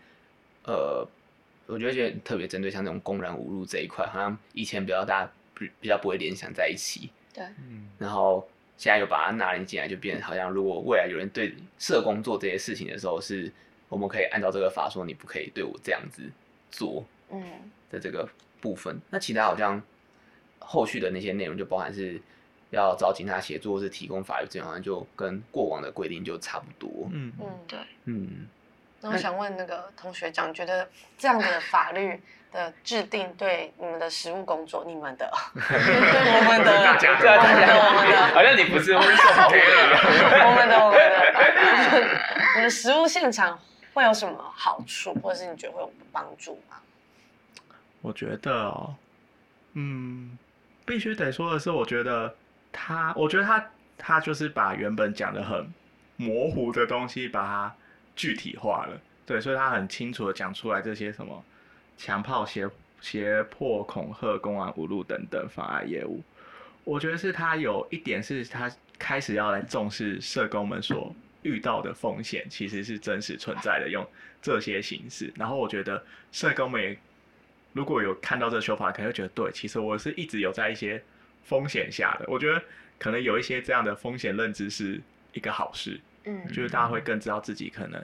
[0.66, 1.08] 呃，
[1.68, 7.12] 我觉得就特别针对像这种公然侮辱这一块，好像以前比较大比比较不会联想在一起。
[7.34, 13.50] 对，嗯，然后现在又把它纳入进来，就变好像如果未来有人对社工做这些事情的时候，是
[13.88, 16.24] 我们可以按照这个法说，你不可以对我这样子
[16.70, 17.42] 做，嗯，
[17.90, 18.28] 的这个
[18.60, 18.94] 部分。
[18.96, 19.82] 嗯、那其他好像
[20.66, 22.22] 后续的那些内容就包含是。
[22.76, 27.08] 要找警察协助，或是提供法律资源，好像就跟过往的规定就差不多。
[27.12, 28.48] 嗯嗯，对，嗯。
[29.00, 32.20] 那我想问那个同学长，觉得这样的法律
[32.52, 39.60] 的制定对你们的实务工作，你们的， 对我们的，大家，大家，我们的，好像你不是会受保护的。
[40.48, 42.20] 我们的，我们的，
[42.56, 43.60] 你的实务现场
[43.94, 46.78] 会有什么好处，或者是你觉得会有帮助吗？
[48.02, 48.96] 我觉得哦，
[49.74, 50.36] 嗯，
[50.86, 52.36] 必须得说的是，我觉得。
[52.76, 55.72] 他，我觉得他他就是把原本讲的很
[56.18, 57.76] 模糊的东西，把它
[58.16, 59.00] 具体化了。
[59.28, 61.46] 对，所以他很清楚的讲出来这些什么
[61.98, 62.68] 强迫、胁
[63.00, 66.24] 胁迫、恐吓、公安无路等等妨碍业务。
[66.84, 74.04] 我觉得是他有一点是他开始要来重视社工们所遇到的风险，其实是真实存在的，用
[74.42, 75.32] 这些形式。
[75.36, 76.98] 然后我觉得社工们也
[77.74, 81.04] 如果有看到这个修法，可能会觉得对，其实我是一直有在一些。
[81.46, 82.64] 风险下的，我觉得
[82.98, 84.98] 可能有一些这样的风险认知是
[85.34, 88.02] 一个好事，嗯，就是大家会更知道自己可能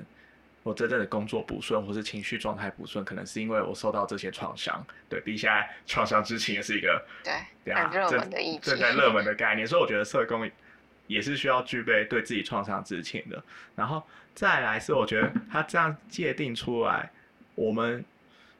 [0.61, 4.85] 我真正的工作不顺，或是情绪状态不顺，可能是因为我受到这些创伤。
[5.07, 8.29] 对，比现在创伤知情也是一个对对啊，正
[8.61, 10.51] 正在热门的概念，所以我觉得社工
[11.07, 13.41] 也是需要具备对自己创伤知情的。
[13.73, 14.03] 然后
[14.35, 17.09] 再来是，我觉得他这样界定出来，
[17.55, 18.03] 我们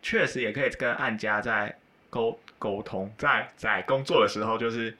[0.01, 1.75] 确实也可以跟案家在
[2.09, 2.39] 沟。
[2.59, 4.93] 沟通在在工作的时候，就是，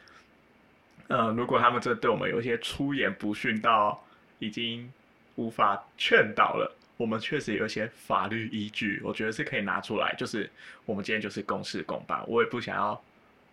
[1.10, 4.02] 呃，如果他们这对我们有一些出言不逊到
[4.38, 4.90] 已经
[5.36, 10.16] 无法劝导了，我们确实有一些法律依据，我觉得是可以拿出来。
[10.18, 10.50] 就是
[10.86, 13.04] 我们今天就是公事公办，我也不想要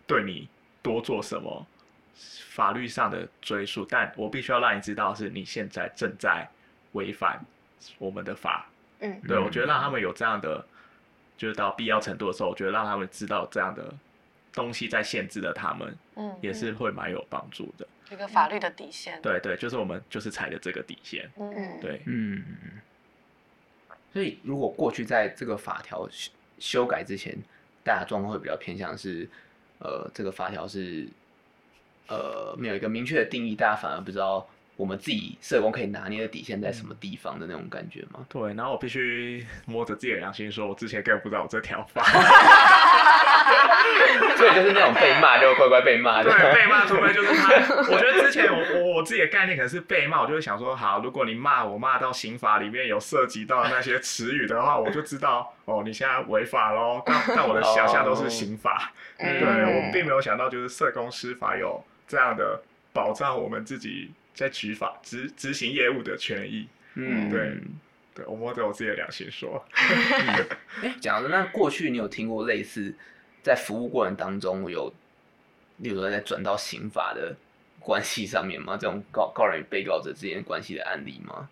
[0.05, 0.47] 对你
[0.81, 1.67] 多做什么
[2.47, 6.47] 法律上的追溯，但我必须要让你知道，是你现在正在
[6.93, 7.43] 违反
[7.97, 8.69] 我们的法。
[9.01, 10.65] 嗯，对，我觉得让他们有这样的。
[11.37, 13.93] 就是到必要程度的时候，我觉得让他们知道这样的
[14.53, 17.87] 东西在限制了他们，嗯，也是会蛮有帮助的。
[18.09, 19.21] 一个法律的底线。
[19.21, 21.29] 对对，就是我们就是踩的这个底线。
[21.37, 22.43] 嗯，对，嗯。
[24.13, 27.37] 所以，如果过去在这个法条修修改之前，
[27.83, 29.29] 大家状况会比较偏向是，
[29.79, 31.07] 呃，这个法条是，
[32.07, 34.47] 呃，没有一个明确的定义，大家反而不知道。
[34.77, 38.23] 我们自己社工可以拿捏的底线在什么地方的那种感觉吗？
[38.29, 42.03] 对，然后我必须摸着自己的良心说，我之前根本不知道我这条法，
[44.37, 46.21] 所以就是那种被骂就乖乖被骂。
[46.21, 47.49] 对，被骂除非就是他。
[47.91, 57.01] 我觉得之前我我我自己的概念可能是被骂，我就会想说，好，如果你骂我骂到刑法里面有涉及到那些词语的话，我就知道哦，你现在违法喽。
[57.03, 62.61] 但但我的想象都是刑法，哦、对，我并没有想到就是社工司法有这样的。
[62.93, 66.67] 保障我们自己在执法执执行业务的权益。
[66.93, 67.57] 嗯，对，
[68.13, 69.65] 对我摸着我自己的良心说。
[69.71, 70.45] 哎、
[70.83, 72.93] 嗯，讲的那过去你有听过类似
[73.41, 74.93] 在服务过程当中有，
[75.77, 77.35] 例如说在转到刑法的
[77.79, 78.77] 关系上面吗？
[78.77, 81.49] 这种告告人与被告者之间关系的案例吗？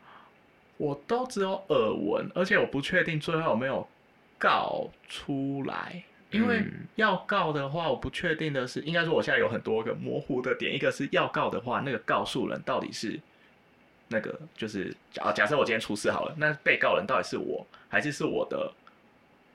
[0.78, 3.88] 我都只有耳闻，而且我不确定最后有没有
[4.38, 6.04] 告出来。
[6.32, 10.74] 因为要告的话，我不确定的是，应该说我现在有很多个模糊的点。
[10.74, 13.20] 一个是要告的话，那个告诉人到底是
[14.10, 18.74] 那个，就是假假设我今天出事好了，那被告人到底是我，还是是我的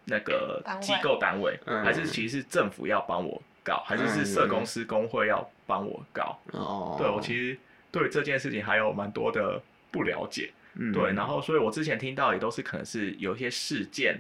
[0.07, 6.39] 那个机构单位，还是其实是政府要帮我告，还是是社公司工会要帮我告？
[6.53, 7.59] 哦，对，我其实
[7.91, 10.51] 对这件事情还有蛮多的不了解。
[10.95, 14.19] 对，然后所以我之前听到也都是可能是有一些事件。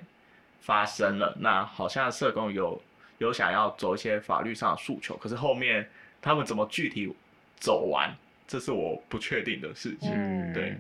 [0.60, 2.80] 发生了，那好像社工有
[3.18, 5.88] 有想要走一些法律上的诉求，可是后面
[6.22, 7.12] 他们怎么具体
[7.56, 8.14] 走完，
[8.46, 10.10] 这是我不确定的事情。
[10.12, 10.78] 嗯，对，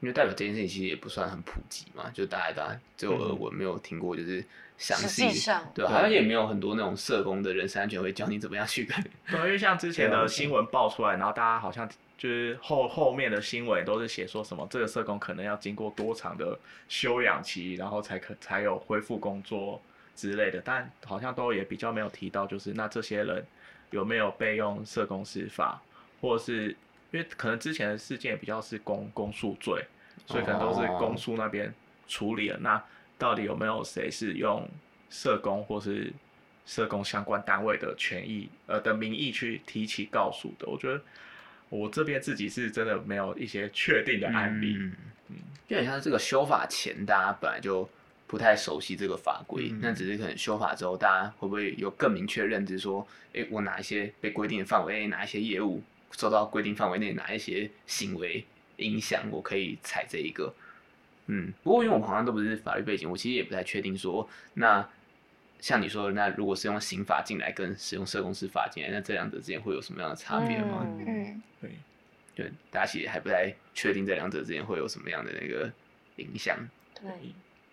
[0.00, 4.44] 因为代表这件事情其实也不算很普及嘛，就大家大家只有耳闻，没有听过，就是
[4.76, 5.28] 详细，
[5.74, 8.96] 对，好像也没有很多那种社工的人身安全会教你怎么样去跟。
[9.30, 11.88] 对，因为像之前的新闻爆出来，然后大家好像。
[12.18, 16.58] 就是后后面的新闻都是写说什么这个社工可能要经过多长的
[16.88, 19.80] 休养期，然后才可才有恢复工作
[20.16, 23.46] 之类的，但好像都也比较没有提到，就是那这些人
[23.92, 25.80] 有没有被用社工司法，
[26.20, 26.74] 或者是
[27.10, 29.84] 因为可能之前的事件比较是公公诉罪，
[30.26, 31.72] 所以可能都是公诉那边
[32.06, 32.54] 处理了。
[32.56, 32.62] Oh.
[32.62, 32.84] 那
[33.16, 34.68] 到底有没有谁是用
[35.10, 36.12] 社工或是
[36.66, 40.68] 社工相关单位的权益呃的名义去提起告诉的？
[40.68, 41.00] 我觉得。
[41.70, 44.96] 我这边自己是真的没有一些确定的案例，嗯，
[45.28, 45.36] 嗯，
[45.68, 47.86] 就很像这个修法前，大家本来就
[48.26, 58.44] 不太熟悉这个法规，那、嗯、只是可能修法之后，大家会不会有更明确认知，说，哎、欸，我哪一些被规定的范围，哪一些业务受到规定范围内，哪一些行为
[58.76, 60.54] 影响，我可以踩这一个，
[61.26, 64.88] 嗯，不过因为我好像都不是法律背景，我其实也不太确定说那。
[65.60, 70.86] 像你说的，那如果是用刑法进来跟使用社工司法进来，那这两者之间会有什么样的差别吗？
[71.04, 71.72] 嗯，对，
[72.36, 75.68] 就大家其实还不太确定这两者之间会有什么样的那个
[76.14, 76.56] 影响。
[76.94, 77.10] 对，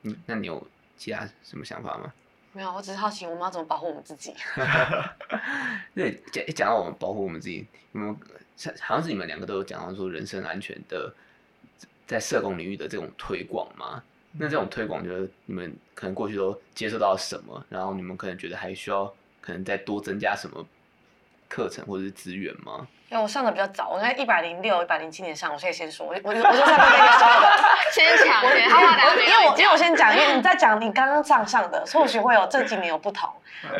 [0.01, 0.67] 嗯，那你有
[0.97, 2.11] 其他什么想法吗？
[2.55, 4.33] 没有，我只是好奇我们要怎么保护我们自己。
[5.93, 8.15] 对，讲讲到我们保护我们自己，你们
[8.79, 11.13] 好像是你们两个都有讲到说人身安全的，
[12.07, 14.01] 在社工领域的这种推广吗？
[14.31, 20.65] 那这种推广，就是你们可能过去都接受到什么，然后你们可能觉得还需要，可能再多增加什么
[21.49, 22.87] 课程或者是资源吗？
[23.09, 27.51] 因为我上的比较早，我应该一百零六、一百零七年上，我可以先说，我我我就上过那个时候的，
[27.93, 33.29] 先讲，我因为我因为我先讲，因为你在讲你刚刚上上的，或许会有这几年有不同。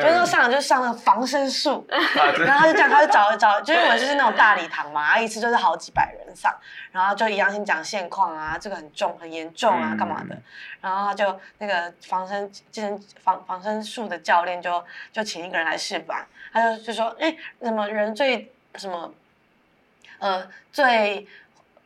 [0.00, 6.52] 是那上就是上那个防身术，然后他就讲，他就找找，就是我们就是那种大礼堂嘛，一次就是好几百人上，
[6.90, 10.36] 然后就一样先讲现况啊，这个很重很严重啊，干嘛的，
[10.80, 19.12] 然后他就那个防身健身防防身术的教练就就请一个人来示范，他就就说，哎，怎么人最什么，
[20.18, 21.26] 呃，最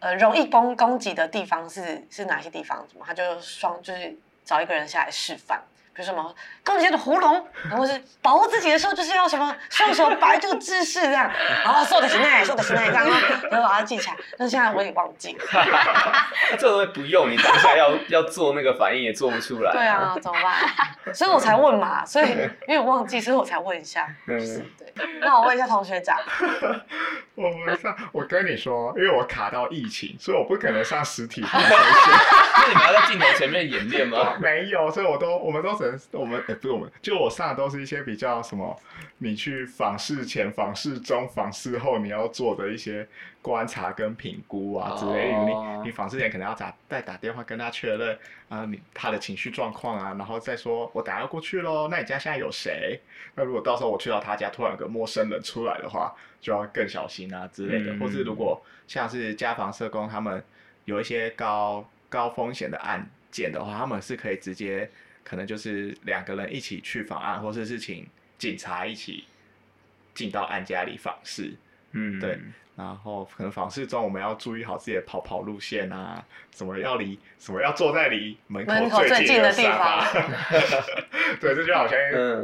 [0.01, 2.87] 呃容易攻攻击的地方是是哪些地方？
[2.89, 3.05] 怎么？
[3.07, 5.63] 他就双就是找一个人下来示范。
[6.01, 6.35] 比如什么
[6.65, 11.31] 攻击的喉咙，然后是保护自己的时候，就是要什么双手摆这个姿势这样，
[11.63, 13.07] 然后说的是那，瘦的是那这样，
[13.51, 14.17] 然后把它记起来。
[14.39, 15.45] 但现在我也忘记了。
[16.59, 19.73] 这东西不用，你当下要 要做那个反应也做不出来。
[19.73, 21.15] 对啊，怎么办？
[21.15, 22.31] 所以我才问嘛，所以
[22.67, 24.09] 因为我忘记，所以我才问一下。
[24.27, 24.91] 就是对。
[25.21, 26.17] 那我问一下同学长。
[27.37, 31.45] 我没上，我跟你说，因为我卡到疫情，所以我不可能上实体。
[31.53, 34.37] 那你们要在镜头前面演练吗？
[34.41, 35.71] 没有，所以我都我们都。
[36.13, 38.79] 我们哎，不是我们，就我上的都是一些比较什么，
[39.19, 43.07] 你去访视前、访视中、访视后，你要做的一些
[43.41, 45.37] 观察跟评估啊之类的。
[45.37, 45.77] Oh.
[45.83, 51.89] 你你访视前可能要打再打电话跟他确认啊，你他的情绪状况啊，然后再说我等下要过去喽。
[51.89, 53.01] 那你家现在有谁？
[53.35, 57.93] 那如果到时候我去到他家，突然有个陌生人出来的话，就要更小心啊之类的。
[57.93, 58.01] Mm.
[58.01, 60.43] 或是如果像是家访社工他们
[60.85, 64.91] 有一些高高风险的案件的话，他们是可以直接。
[65.31, 68.05] 可能就是两个人一起去访案，或者是请
[68.37, 69.25] 警察一起
[70.13, 71.55] 进到案家里访视。
[71.93, 72.37] 嗯，对。
[72.77, 76.21] 然后可能访视中，我们要注意好自己的跑跑路线啊，
[76.51, 80.05] 什么要离什么要坐在离门口最近的地方。
[81.41, 81.97] 对，这就好像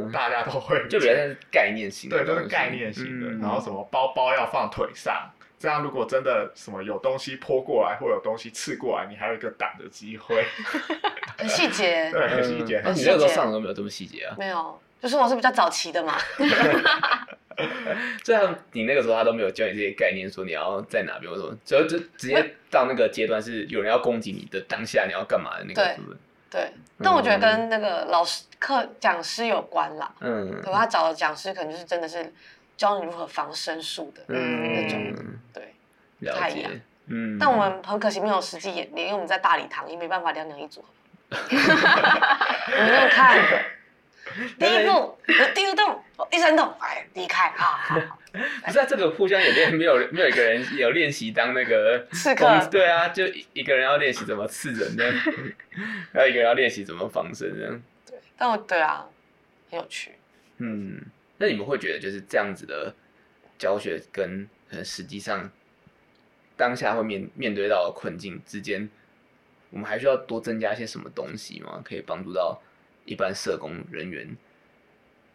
[0.09, 3.27] 大家都会，就比较是概念型的，对，都是概念型的。
[3.45, 5.29] 然后什么包包要放腿上，
[5.59, 10.45] 这样如果真的什么有东西泼过来，或有东西刺过来，你还有一个挡的机会。
[11.37, 12.81] 很细节，对，很细节。
[12.83, 14.35] 那你那时候上的都没有这么细节啊？
[14.37, 16.15] 没有，就是我是比较早期的嘛。
[18.23, 26.17] 这样你那个时候他都没有教你这些概念，说你要在哪边，或者什么，只要就直接到那个阶段是有人要攻击你的当下，你要干嘛的那个部分。
[26.51, 26.71] 对，对，
[27.03, 30.11] 但我觉得跟那个老师课讲师有关啦。
[30.19, 32.31] 嗯，可能他找的讲师可能就是真的是
[32.77, 35.73] 教你如何防身术的那种，嗯、对，
[36.19, 36.71] 不太一样。
[37.07, 40.87] 嗯，但我们很可惜没有实际演练，因为我们在大礼堂也没办法两两一组合。
[41.39, 43.37] 我们就看
[44.59, 45.17] 第一步，
[45.55, 47.97] 第二动，第三动，哎，离开啊！
[48.65, 52.45] 不是啊，这个互相演练，没有没有一个人有练习当那个刺客。
[52.69, 55.03] 对啊，就一个人要练习怎么刺人呢？
[56.13, 57.81] 还有一个人要练习怎么防身呢？
[58.05, 59.05] 对，但我对啊，
[59.71, 60.11] 很有趣。
[60.57, 61.01] 嗯，
[61.37, 62.93] 那你们会觉得就是这样子的
[63.57, 65.49] 教学跟可能实际上
[66.55, 68.89] 当下会面面对到的困境之间，
[69.69, 71.81] 我们还需要多增加一些什么东西吗？
[71.85, 72.61] 可以帮助到
[73.05, 74.27] 一般社工人员？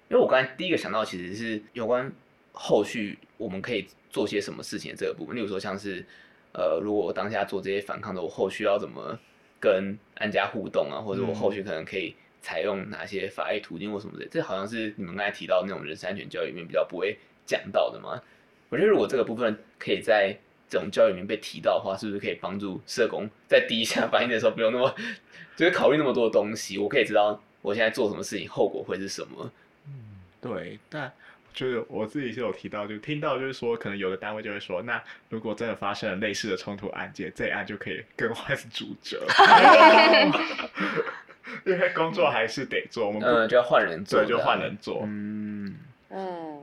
[0.09, 2.13] 因为我刚才第一个想到其实是有关
[2.53, 6.05] 后续我们可以做些什么事情的这个部分，例如说像是
[6.53, 9.19] 呃，如果我当下做这些反抗的，我后续要怎么
[9.59, 17.17] 跟安家互动啊，或者我后续可能可以采用哪些法律途径或什么的，这好像是你们刚才提到那种人身安全教育里面比较不会
[17.47, 18.21] 讲到的嘛。
[18.69, 20.37] 我觉得如果这个部分可以在
[20.69, 24.95] 这种教育里面被提到的话，是不是可以帮助社工在第一下反应的时候不用那么，
[25.55, 26.79] 就是考虑那么多的东西？
[26.79, 29.53] 我可以知道我现在做什么事情后果会是什么？
[29.87, 29.93] 嗯，
[30.41, 30.79] 对。
[30.89, 31.13] 但
[31.53, 39.23] 就是我自己是有提到，就听到就是说，可能有的单位就会说，那如果真的发生了类似的冲突案件，这一案就可以更换主责，
[41.67, 45.03] 因为工作还是得做，我们嗯就要换人做，对，就换人做。
[45.07, 45.77] 嗯
[46.11, 46.57] 嗯，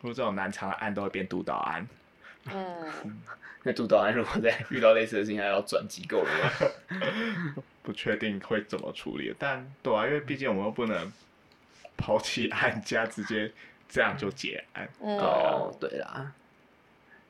[0.00, 1.86] 如果这种难查的案都会变督导案。
[2.52, 2.92] 嗯，
[3.62, 6.72] 那督导案如果在遇到类似的事情，还要转机构的
[7.82, 9.34] 不确定会怎么处理。
[9.38, 11.12] 但对啊，因为毕竟我们又不能
[11.96, 13.50] 抛弃案家，直接
[13.88, 14.88] 这样就结案。
[15.00, 16.32] 嗯、哦，对啦，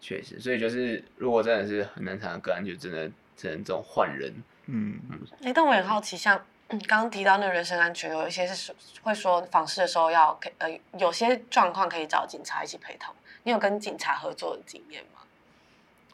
[0.01, 4.32] 确实，所以就是如果真的是很难缠的个案，就真的只能这种换人。
[4.66, 5.20] 嗯嗯。
[5.43, 6.41] 哎、欸，但我也很好奇，像
[6.79, 13.14] 刚刚提到那个人身安全，有一些是会说访视的时候要呃，有些状况可以找警察一起陪同。
[13.43, 15.21] 你有跟警察合作的经验吗？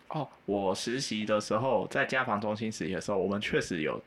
[0.09, 4.01] 哦，我实习的时候在家防中心实习的时候，我们确实有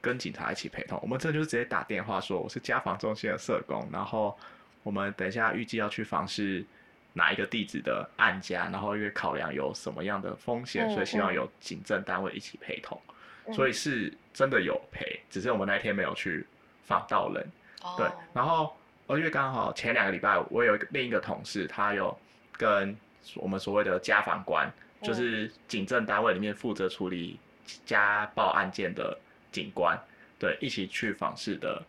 [0.00, 0.98] 跟警察一起陪同。
[1.02, 4.36] 我们这就是直接打电话说我是家防中心的社工，然后
[4.82, 6.64] 我们等一下预计要去访视
[7.12, 13.00] 哪一个地址的案家，然后因为考量有什么样的风险，嗯、所以希望有警政单位一起陪同。
[13.46, 16.46] 嗯、所以是真的有陪，只是我们那天没有去
[16.84, 17.46] 访到人。
[17.82, 18.76] 哦、对，然后
[19.06, 22.18] 哦，因为刚好前两个礼拜我有一个另一个同事，他有。
[22.60, 22.94] 跟
[23.36, 24.70] 我们所谓的家访官，
[25.02, 27.40] 就是警政单位里面负责处理
[27.86, 29.18] 家暴案件的
[29.50, 29.98] 警官，
[30.38, 31.82] 对，一起去访视的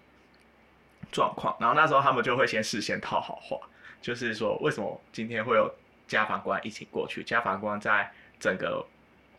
[1.11, 1.53] 状况。
[1.59, 3.59] 然后那时候他们就会先事先套好话，
[4.01, 5.69] 就是说为什么今天会有
[6.07, 7.21] 家访官一起过去？
[7.21, 8.85] 家访官在整个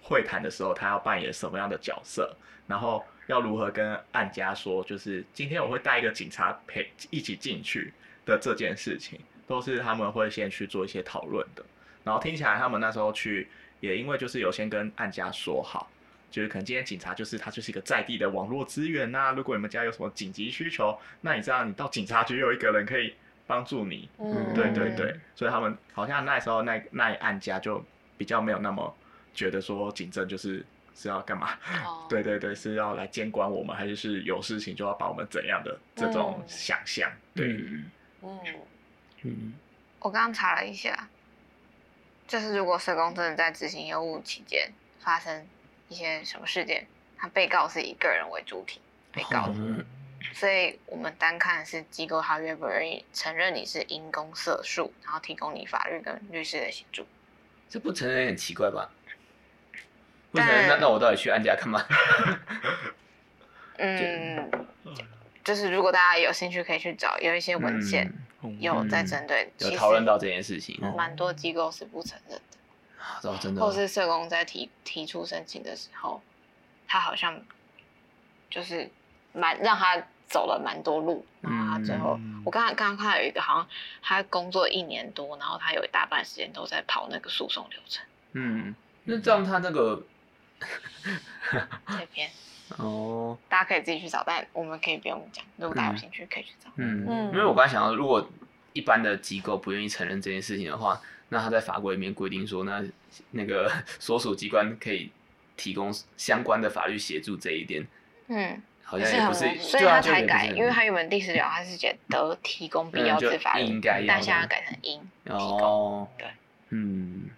[0.02, 2.36] 会谈的时候，他要扮演什么样的角色？
[2.66, 7.94] 然后要如何跟案家说，就是今天我会带一个警察陪一起进去
[8.26, 9.18] 的这件事情。
[9.44, 11.62] 都是他们会先去做一些讨论的，
[12.04, 13.48] 然后听起来他们那时候去
[13.80, 15.90] 也因为就是有先跟案家说好，
[16.30, 23.14] 就是可能今天警察就是他就是一个在地的网络资源呐、啊，如果你们家有什么紧急需求，那你知道你到警察局有一个人可以
[23.46, 27.84] 帮助你，嗯，对对对，所以他们好像那时候那那一案家就
[28.16, 28.96] 比较没有那么
[29.34, 30.64] 觉得说警政就是
[30.94, 37.90] 是要干嘛，哦、 对对对，是要来监管我们，还是是有事情就要把我们怎样的这种想象，嗯、对，嗯。
[38.22, 38.38] 嗯
[39.24, 39.52] 嗯，
[40.00, 41.08] 我刚刚查了一下，
[42.26, 44.68] 就是如果社工真的在执行业务期间
[44.98, 45.46] 发生
[45.88, 46.84] 一些什么事件，
[47.16, 48.80] 他被告是以个人为主体
[49.12, 49.54] 被告。
[50.32, 57.06] 所以我们单看是机构他愿不愿意承认你是因公涉诉，然后提供你法律跟律师的协助。
[57.68, 58.90] 这不承认很奇怪吧？
[60.32, 61.84] 不承认，那那我到底去安家干嘛？
[63.78, 64.50] 嗯，
[65.44, 68.06] 就是如果大家有兴趣，可以去找有一些文献。
[68.06, 68.18] 嗯。
[68.58, 76.20] 有在针对，有讨论到这件事情，蛮多机构是不承认的，哦，真的，或是社工在提提出申请的时候，
[76.88, 77.40] 他好像
[78.50, 78.90] 就是
[79.32, 83.68] 蛮让他走了蛮多路，然后他最后，我刚刚刚刚看到有一个好像
[84.02, 88.74] 他工作一年多，然后他有一大半时间都在跑那个诉讼流程，嗯，
[89.04, 90.02] 那这样他那个
[91.98, 92.30] 这篇。
[92.78, 95.44] 哦，大家可以自己去找，但我们可以不用讲。
[95.56, 96.70] 如果大家有兴趣，可以去找。
[96.76, 98.26] 嗯嗯，因为我刚才想到，如果
[98.72, 100.98] 一般的机构不愿意承认这件事情的话，
[101.28, 102.82] 那他在法规里面规定说，那
[103.32, 105.10] 那个 所属机关可以
[105.54, 107.86] 提供相关的法律协助这一点。
[108.28, 115.60] 嗯，好像也不是，所以他才改，因为他原本第十条他是写得提供必要之法律，应该但现在改成应提供。
[115.60, 116.26] 哦，对，
[116.70, 117.28] 嗯，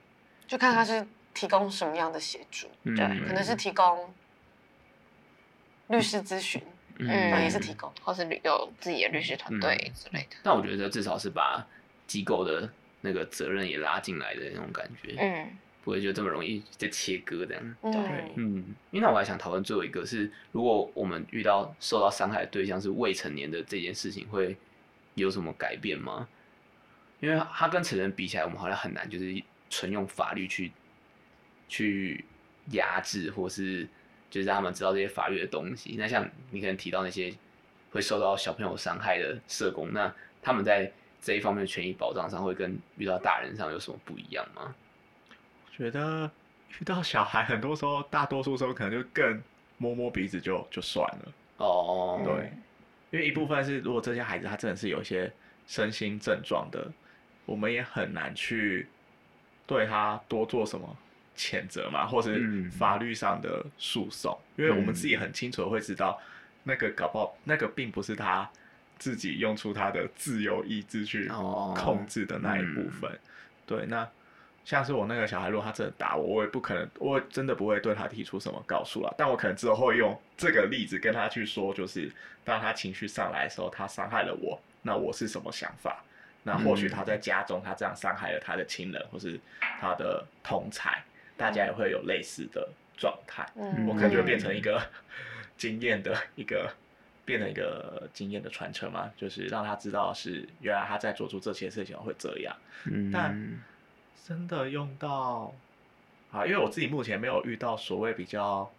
[0.47, 1.05] 就看他是
[1.35, 4.15] 提供什么样的协助，嗯对，可能是提供
[5.89, 6.63] 律师咨询，
[6.99, 10.37] 嗯，也是提供，或是有自己的律师团队之类的。
[10.43, 11.67] 但我觉得至少是把
[12.07, 12.71] 机构的
[13.01, 17.77] 那个责任也拉进来的那种感觉，嗯，不会就这么容易在切割这样。
[17.83, 17.93] 对，
[18.37, 24.57] 嗯，因为那我还想讨论最后一个是，如果我们遇到受到伤害的对象是未成年的这件事情，会
[25.15, 26.29] 有什么改变吗？
[27.21, 30.71] 因为他跟成人比起来，我们好像很难就是纯用法律去
[31.69, 32.25] 去
[32.73, 33.87] 压制，或是
[34.31, 35.97] 就是让他们知道这些法律的东西。
[35.99, 37.35] 那像你可能提到那些
[37.91, 40.13] 会受到小朋友伤害的社工，那
[40.43, 40.91] 他们在
[41.21, 44.75] 这一方面的权益保障上，会跟遇到大人上有什么不一样吗？
[45.67, 46.31] 我觉得
[46.81, 49.43] 遇到小孩，很多时候，大多数时候可能就更
[49.79, 51.33] 摸摸鼻子就就算了。
[51.57, 52.53] 哦，对，
[53.11, 55.33] 因为一部分是，如果这些孩子他真的是有一些
[55.67, 56.91] 身心症状的，
[57.47, 58.89] 我们也很难去
[59.67, 60.97] 对他多做什么
[61.37, 66.21] 谴责嘛，或是法律上的诉讼，因为我们自己很清楚的会知道，
[66.63, 68.49] 那个搞不好那个并不是他
[68.99, 73.11] 自己用出他的自由意志去控制的那一部分。
[73.67, 74.09] 对，那。
[74.67, 79.15] 像是我那个小孩，如果他真的打我，我也不可能，我真的不会对他提出什么告诉了。
[79.19, 82.11] 但我可能之后会用这个例子跟他去说，就是
[82.43, 86.03] 当他情绪上来的时候，他伤害了我，那我是什么想法？
[86.45, 89.39] 那或许他在家中，他这样伤害了他的亲人或是
[89.83, 90.95] 他的同侪，
[91.37, 93.47] 大家也会有类似的状态。
[93.57, 94.83] 嗯，我可能就会变成一个
[95.57, 96.73] 经验的一个，
[97.25, 102.57] 变成一个经验的传承嘛，就是让他知道是原来他在做出这些事情会这样。
[102.85, 103.63] 嗯，但。
[104.27, 105.55] 真的用到
[106.33, 108.73] 啊，因为我自己目前没有遇到所谓比较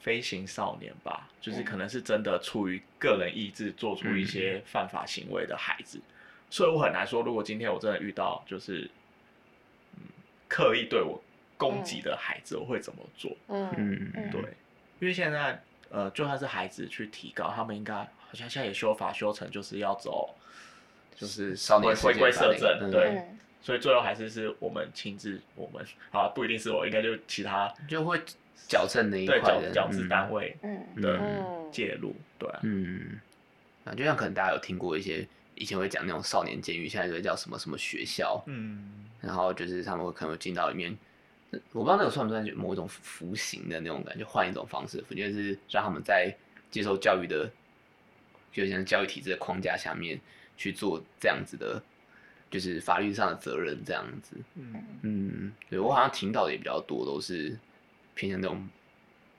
[0.00, 6.02] 飞行少年吧，就是可能是真的出于个人意志做出一些犯法行为的孩子，嗯、
[6.48, 8.90] 所以我很难说，如果今天我真的遇到就是、
[9.96, 10.04] 嗯、
[10.48, 11.22] 刻意对我
[11.58, 13.36] 攻击的孩子，我会怎么做？
[13.48, 14.40] 嗯嗯，对，
[15.00, 20.34] 因为现在呃，就算是孩子去提高，他们应该好像现在也修法修成，就是要走
[21.14, 23.08] 就是少年回归社政，对。
[23.08, 23.38] 嗯。
[23.60, 28.18] 所以最后还是是我们亲自，我们啊不一定是我，应该就其他就会
[28.68, 30.56] 矫正那一块的矫治单位
[30.96, 31.20] 的
[31.72, 33.18] 介入，对，嗯，
[33.84, 40.96] 啊，就像可能大家有听过一些以前会讲那种少年监狱，现在就叫什么什么学校，嗯，然后就是他们会可能会进到里面，
[41.72, 46.34] 我不知道那个算不算某一种服刑的那种感觉，换一种方式，我觉得是让他们在
[46.70, 47.50] 接受教育的，
[48.52, 50.20] 就像教育体制的框架下面
[50.56, 51.82] 去做这样子的。
[52.50, 57.54] 就是法律上的责任这样子，嗯嗯，对我好像听到的也比较多，都是
[58.14, 58.66] 偏向那种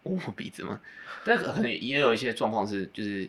[0.04, 0.80] 摸摸鼻子嘛，
[1.26, 3.28] 但可能也有一些状况是，就是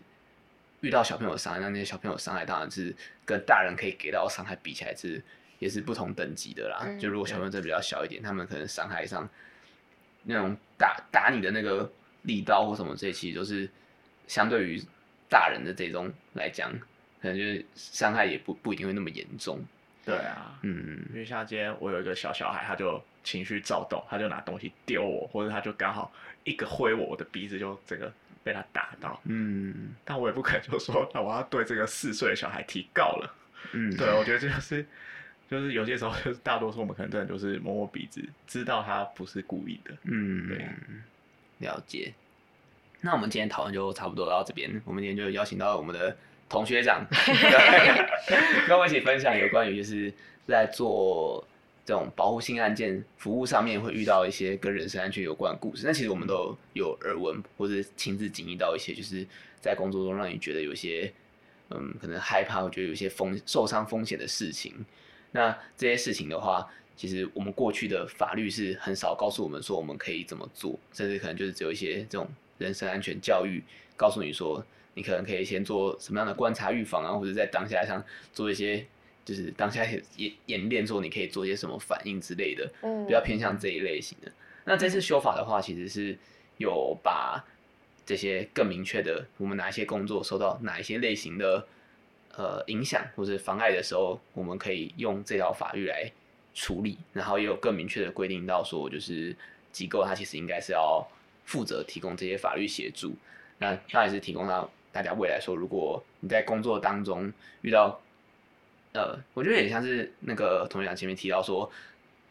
[0.83, 5.25] 遇到小朋友伤害，那那些小朋友伤害当然是跟大人可以给到伤害比起来是
[5.61, 6.85] 也是不同等级的啦。
[6.99, 9.29] 就如果小朋友真的比较小一点，他们可能伤害上
[10.25, 11.89] 那种打打你的那个
[12.23, 13.71] 力道或什么这些，其实都是
[14.27, 14.83] 相对于
[15.29, 16.73] 大人的这种来讲。
[17.23, 19.63] 可能就是伤害也不不一定会那么严重，
[20.07, 26.11] 对啊，嗯，因为像今天我有一个小小孩，他就情绪躁动，他就拿东西丢我，或者他就刚好
[26.45, 28.11] 一个挥我，我的鼻子就整个
[28.43, 33.35] 被他打到，嗯，但我也不可能就说，那我要对这个四岁的小孩提告了，
[33.73, 34.87] 嗯，对，我觉得这就是
[35.51, 40.67] 就是有些时候就是大多数我们可能真的就是摸摸鼻子，知道他不是故意的，嗯，对，
[41.59, 42.15] 了解。
[43.01, 46.17] 那我们今天讨论就差不多到这边，我们今天就邀请到我们的。
[46.53, 47.07] 同学长，
[48.67, 50.13] 跟我一起分享有关于就是
[50.49, 51.47] 在做
[51.85, 55.87] 这种保护性案件服务上面会遇到一些跟人身安全有关的故事。
[55.87, 59.25] 那其实我们都有耳闻或者亲自经历到一些，就是
[59.61, 61.13] 在工作中让你觉得有些
[61.69, 64.75] 嗯可能害怕，或觉得有些风受伤风险的事情。
[65.33, 72.29] 那这些事情的话，其实我们过去的法律是很少告诉我们说我们可以怎么做，甚至可能就是只有一些这种
[72.59, 73.63] 人身安全教育，
[73.97, 74.65] 告诉你说。
[74.93, 78.85] 你可能可以先做什么样的观察预防啊，或者在当下上做一些，
[79.25, 84.31] 就是当下演演练，说你可以做些什么反应之类的，嗯，比较偏向这一类型的。
[84.65, 86.19] 那这次修法的话，其实是
[86.59, 87.43] 有把
[88.05, 91.65] 这些更明确的，我们哪一些工作受到哪一些类型的
[92.37, 96.11] 呃影响或者妨碍的时候，我们可以用这条法律来
[96.55, 99.37] 处理，然后也有更明确的规定到说，就是
[99.73, 101.07] 机构它其实应该是要
[101.45, 103.15] 负责提供这些法律协助，
[103.59, 104.71] 那当然是提供到。
[104.93, 108.01] 大家未来说，如果你在工作当中遇到，
[108.93, 111.71] 呃，我觉得也像是那个同学长前面提到说，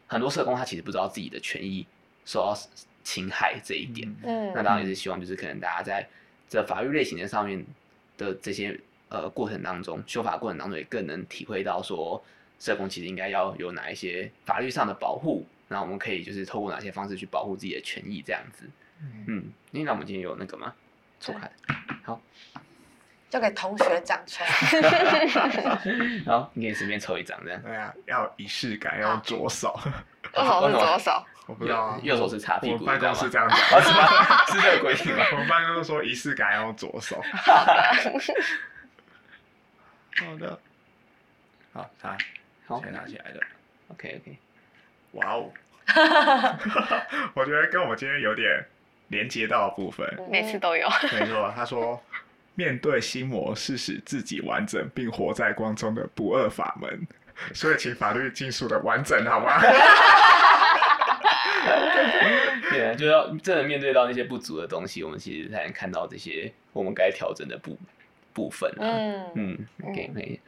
[0.08, 1.86] 很多社工他其实不知道自己的权益
[2.26, 2.54] 受到
[3.02, 4.14] 侵害这一点。
[4.24, 6.06] 嗯，那当然也是希望就是可能大家在
[6.50, 7.66] 这法律类型的上面
[8.18, 8.78] 的这些
[9.10, 12.24] 呃过程当中，修法过程当中也更能体会到说，
[12.60, 18.70] 社工其实应该要有哪一些法律上的保护，那我们可以就是透过哪些方式去保护自己的权益这样子。
[19.28, 20.74] 嗯，那、我们今天有那个吗？
[21.22, 21.50] 抽卡，
[22.04, 22.22] 好，
[23.30, 24.44] 交给同学长抽。
[26.26, 27.62] 好，你可以随便抽一张这样。
[27.62, 29.78] 对啊，要仪式感，要用左手。
[30.36, 32.84] 右手是左手，我不知道，右手是擦屁股。
[32.84, 34.46] 我办公室这样讲，哦、是吗？
[34.52, 35.24] 是这个规定吗？
[35.32, 37.22] 我们办公室说仪式感要用左手。
[40.18, 40.60] 好的，
[41.74, 42.18] 好他，
[42.66, 43.40] 好，先拿起来的。
[43.90, 44.38] OK OK，
[45.14, 45.52] 哇哦！
[47.34, 48.64] 我觉得跟我们今天有点
[49.08, 50.88] 连接到的部分，每次都有。
[51.12, 52.00] 没错，他说
[52.54, 57.08] 面对心魔是使自己完整并活在光中的不二法门，
[57.54, 59.60] 所以请法律尽数的完整好吗？
[62.70, 67.76] 对啊，就要真的面对到那些不足的东西，我们其实才能看到这些我们该调整的部
[68.34, 68.84] 部分啊。
[68.84, 70.40] 嗯嗯，OK OK。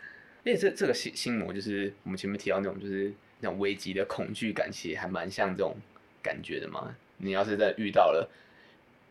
[0.43, 5.77] 因为这这个心心魔，就是我们前面提到那种，就是那种危机的恐惧感，其实还蛮像这种
[6.23, 6.95] 感觉的嘛。
[7.17, 8.27] 你要是在遇到了，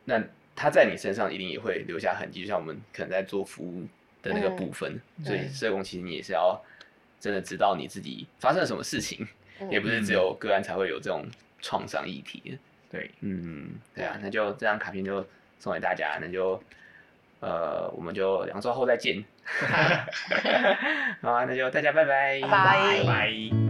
[0.07, 0.21] 那
[0.57, 3.87] 他在你身上一定也会留下痕迹，就像我们可能在做服务
[4.23, 5.01] 的那个部分。
[5.19, 6.61] 嗯、所以社工其实你也是要
[7.21, 9.25] 真的知道你自己发生了什么事情，
[9.61, 11.25] 嗯、也不是只有个案才会有这种
[11.63, 12.59] 创伤议题。
[12.91, 15.25] 对，嗯，对啊，那就这张卡片就
[15.61, 16.61] 送给大家，那就。
[17.41, 19.25] 呃，我们就两周后再见。
[21.23, 22.99] 好啊，那就大家拜拜，拜拜。
[22.99, 23.70] 拜拜。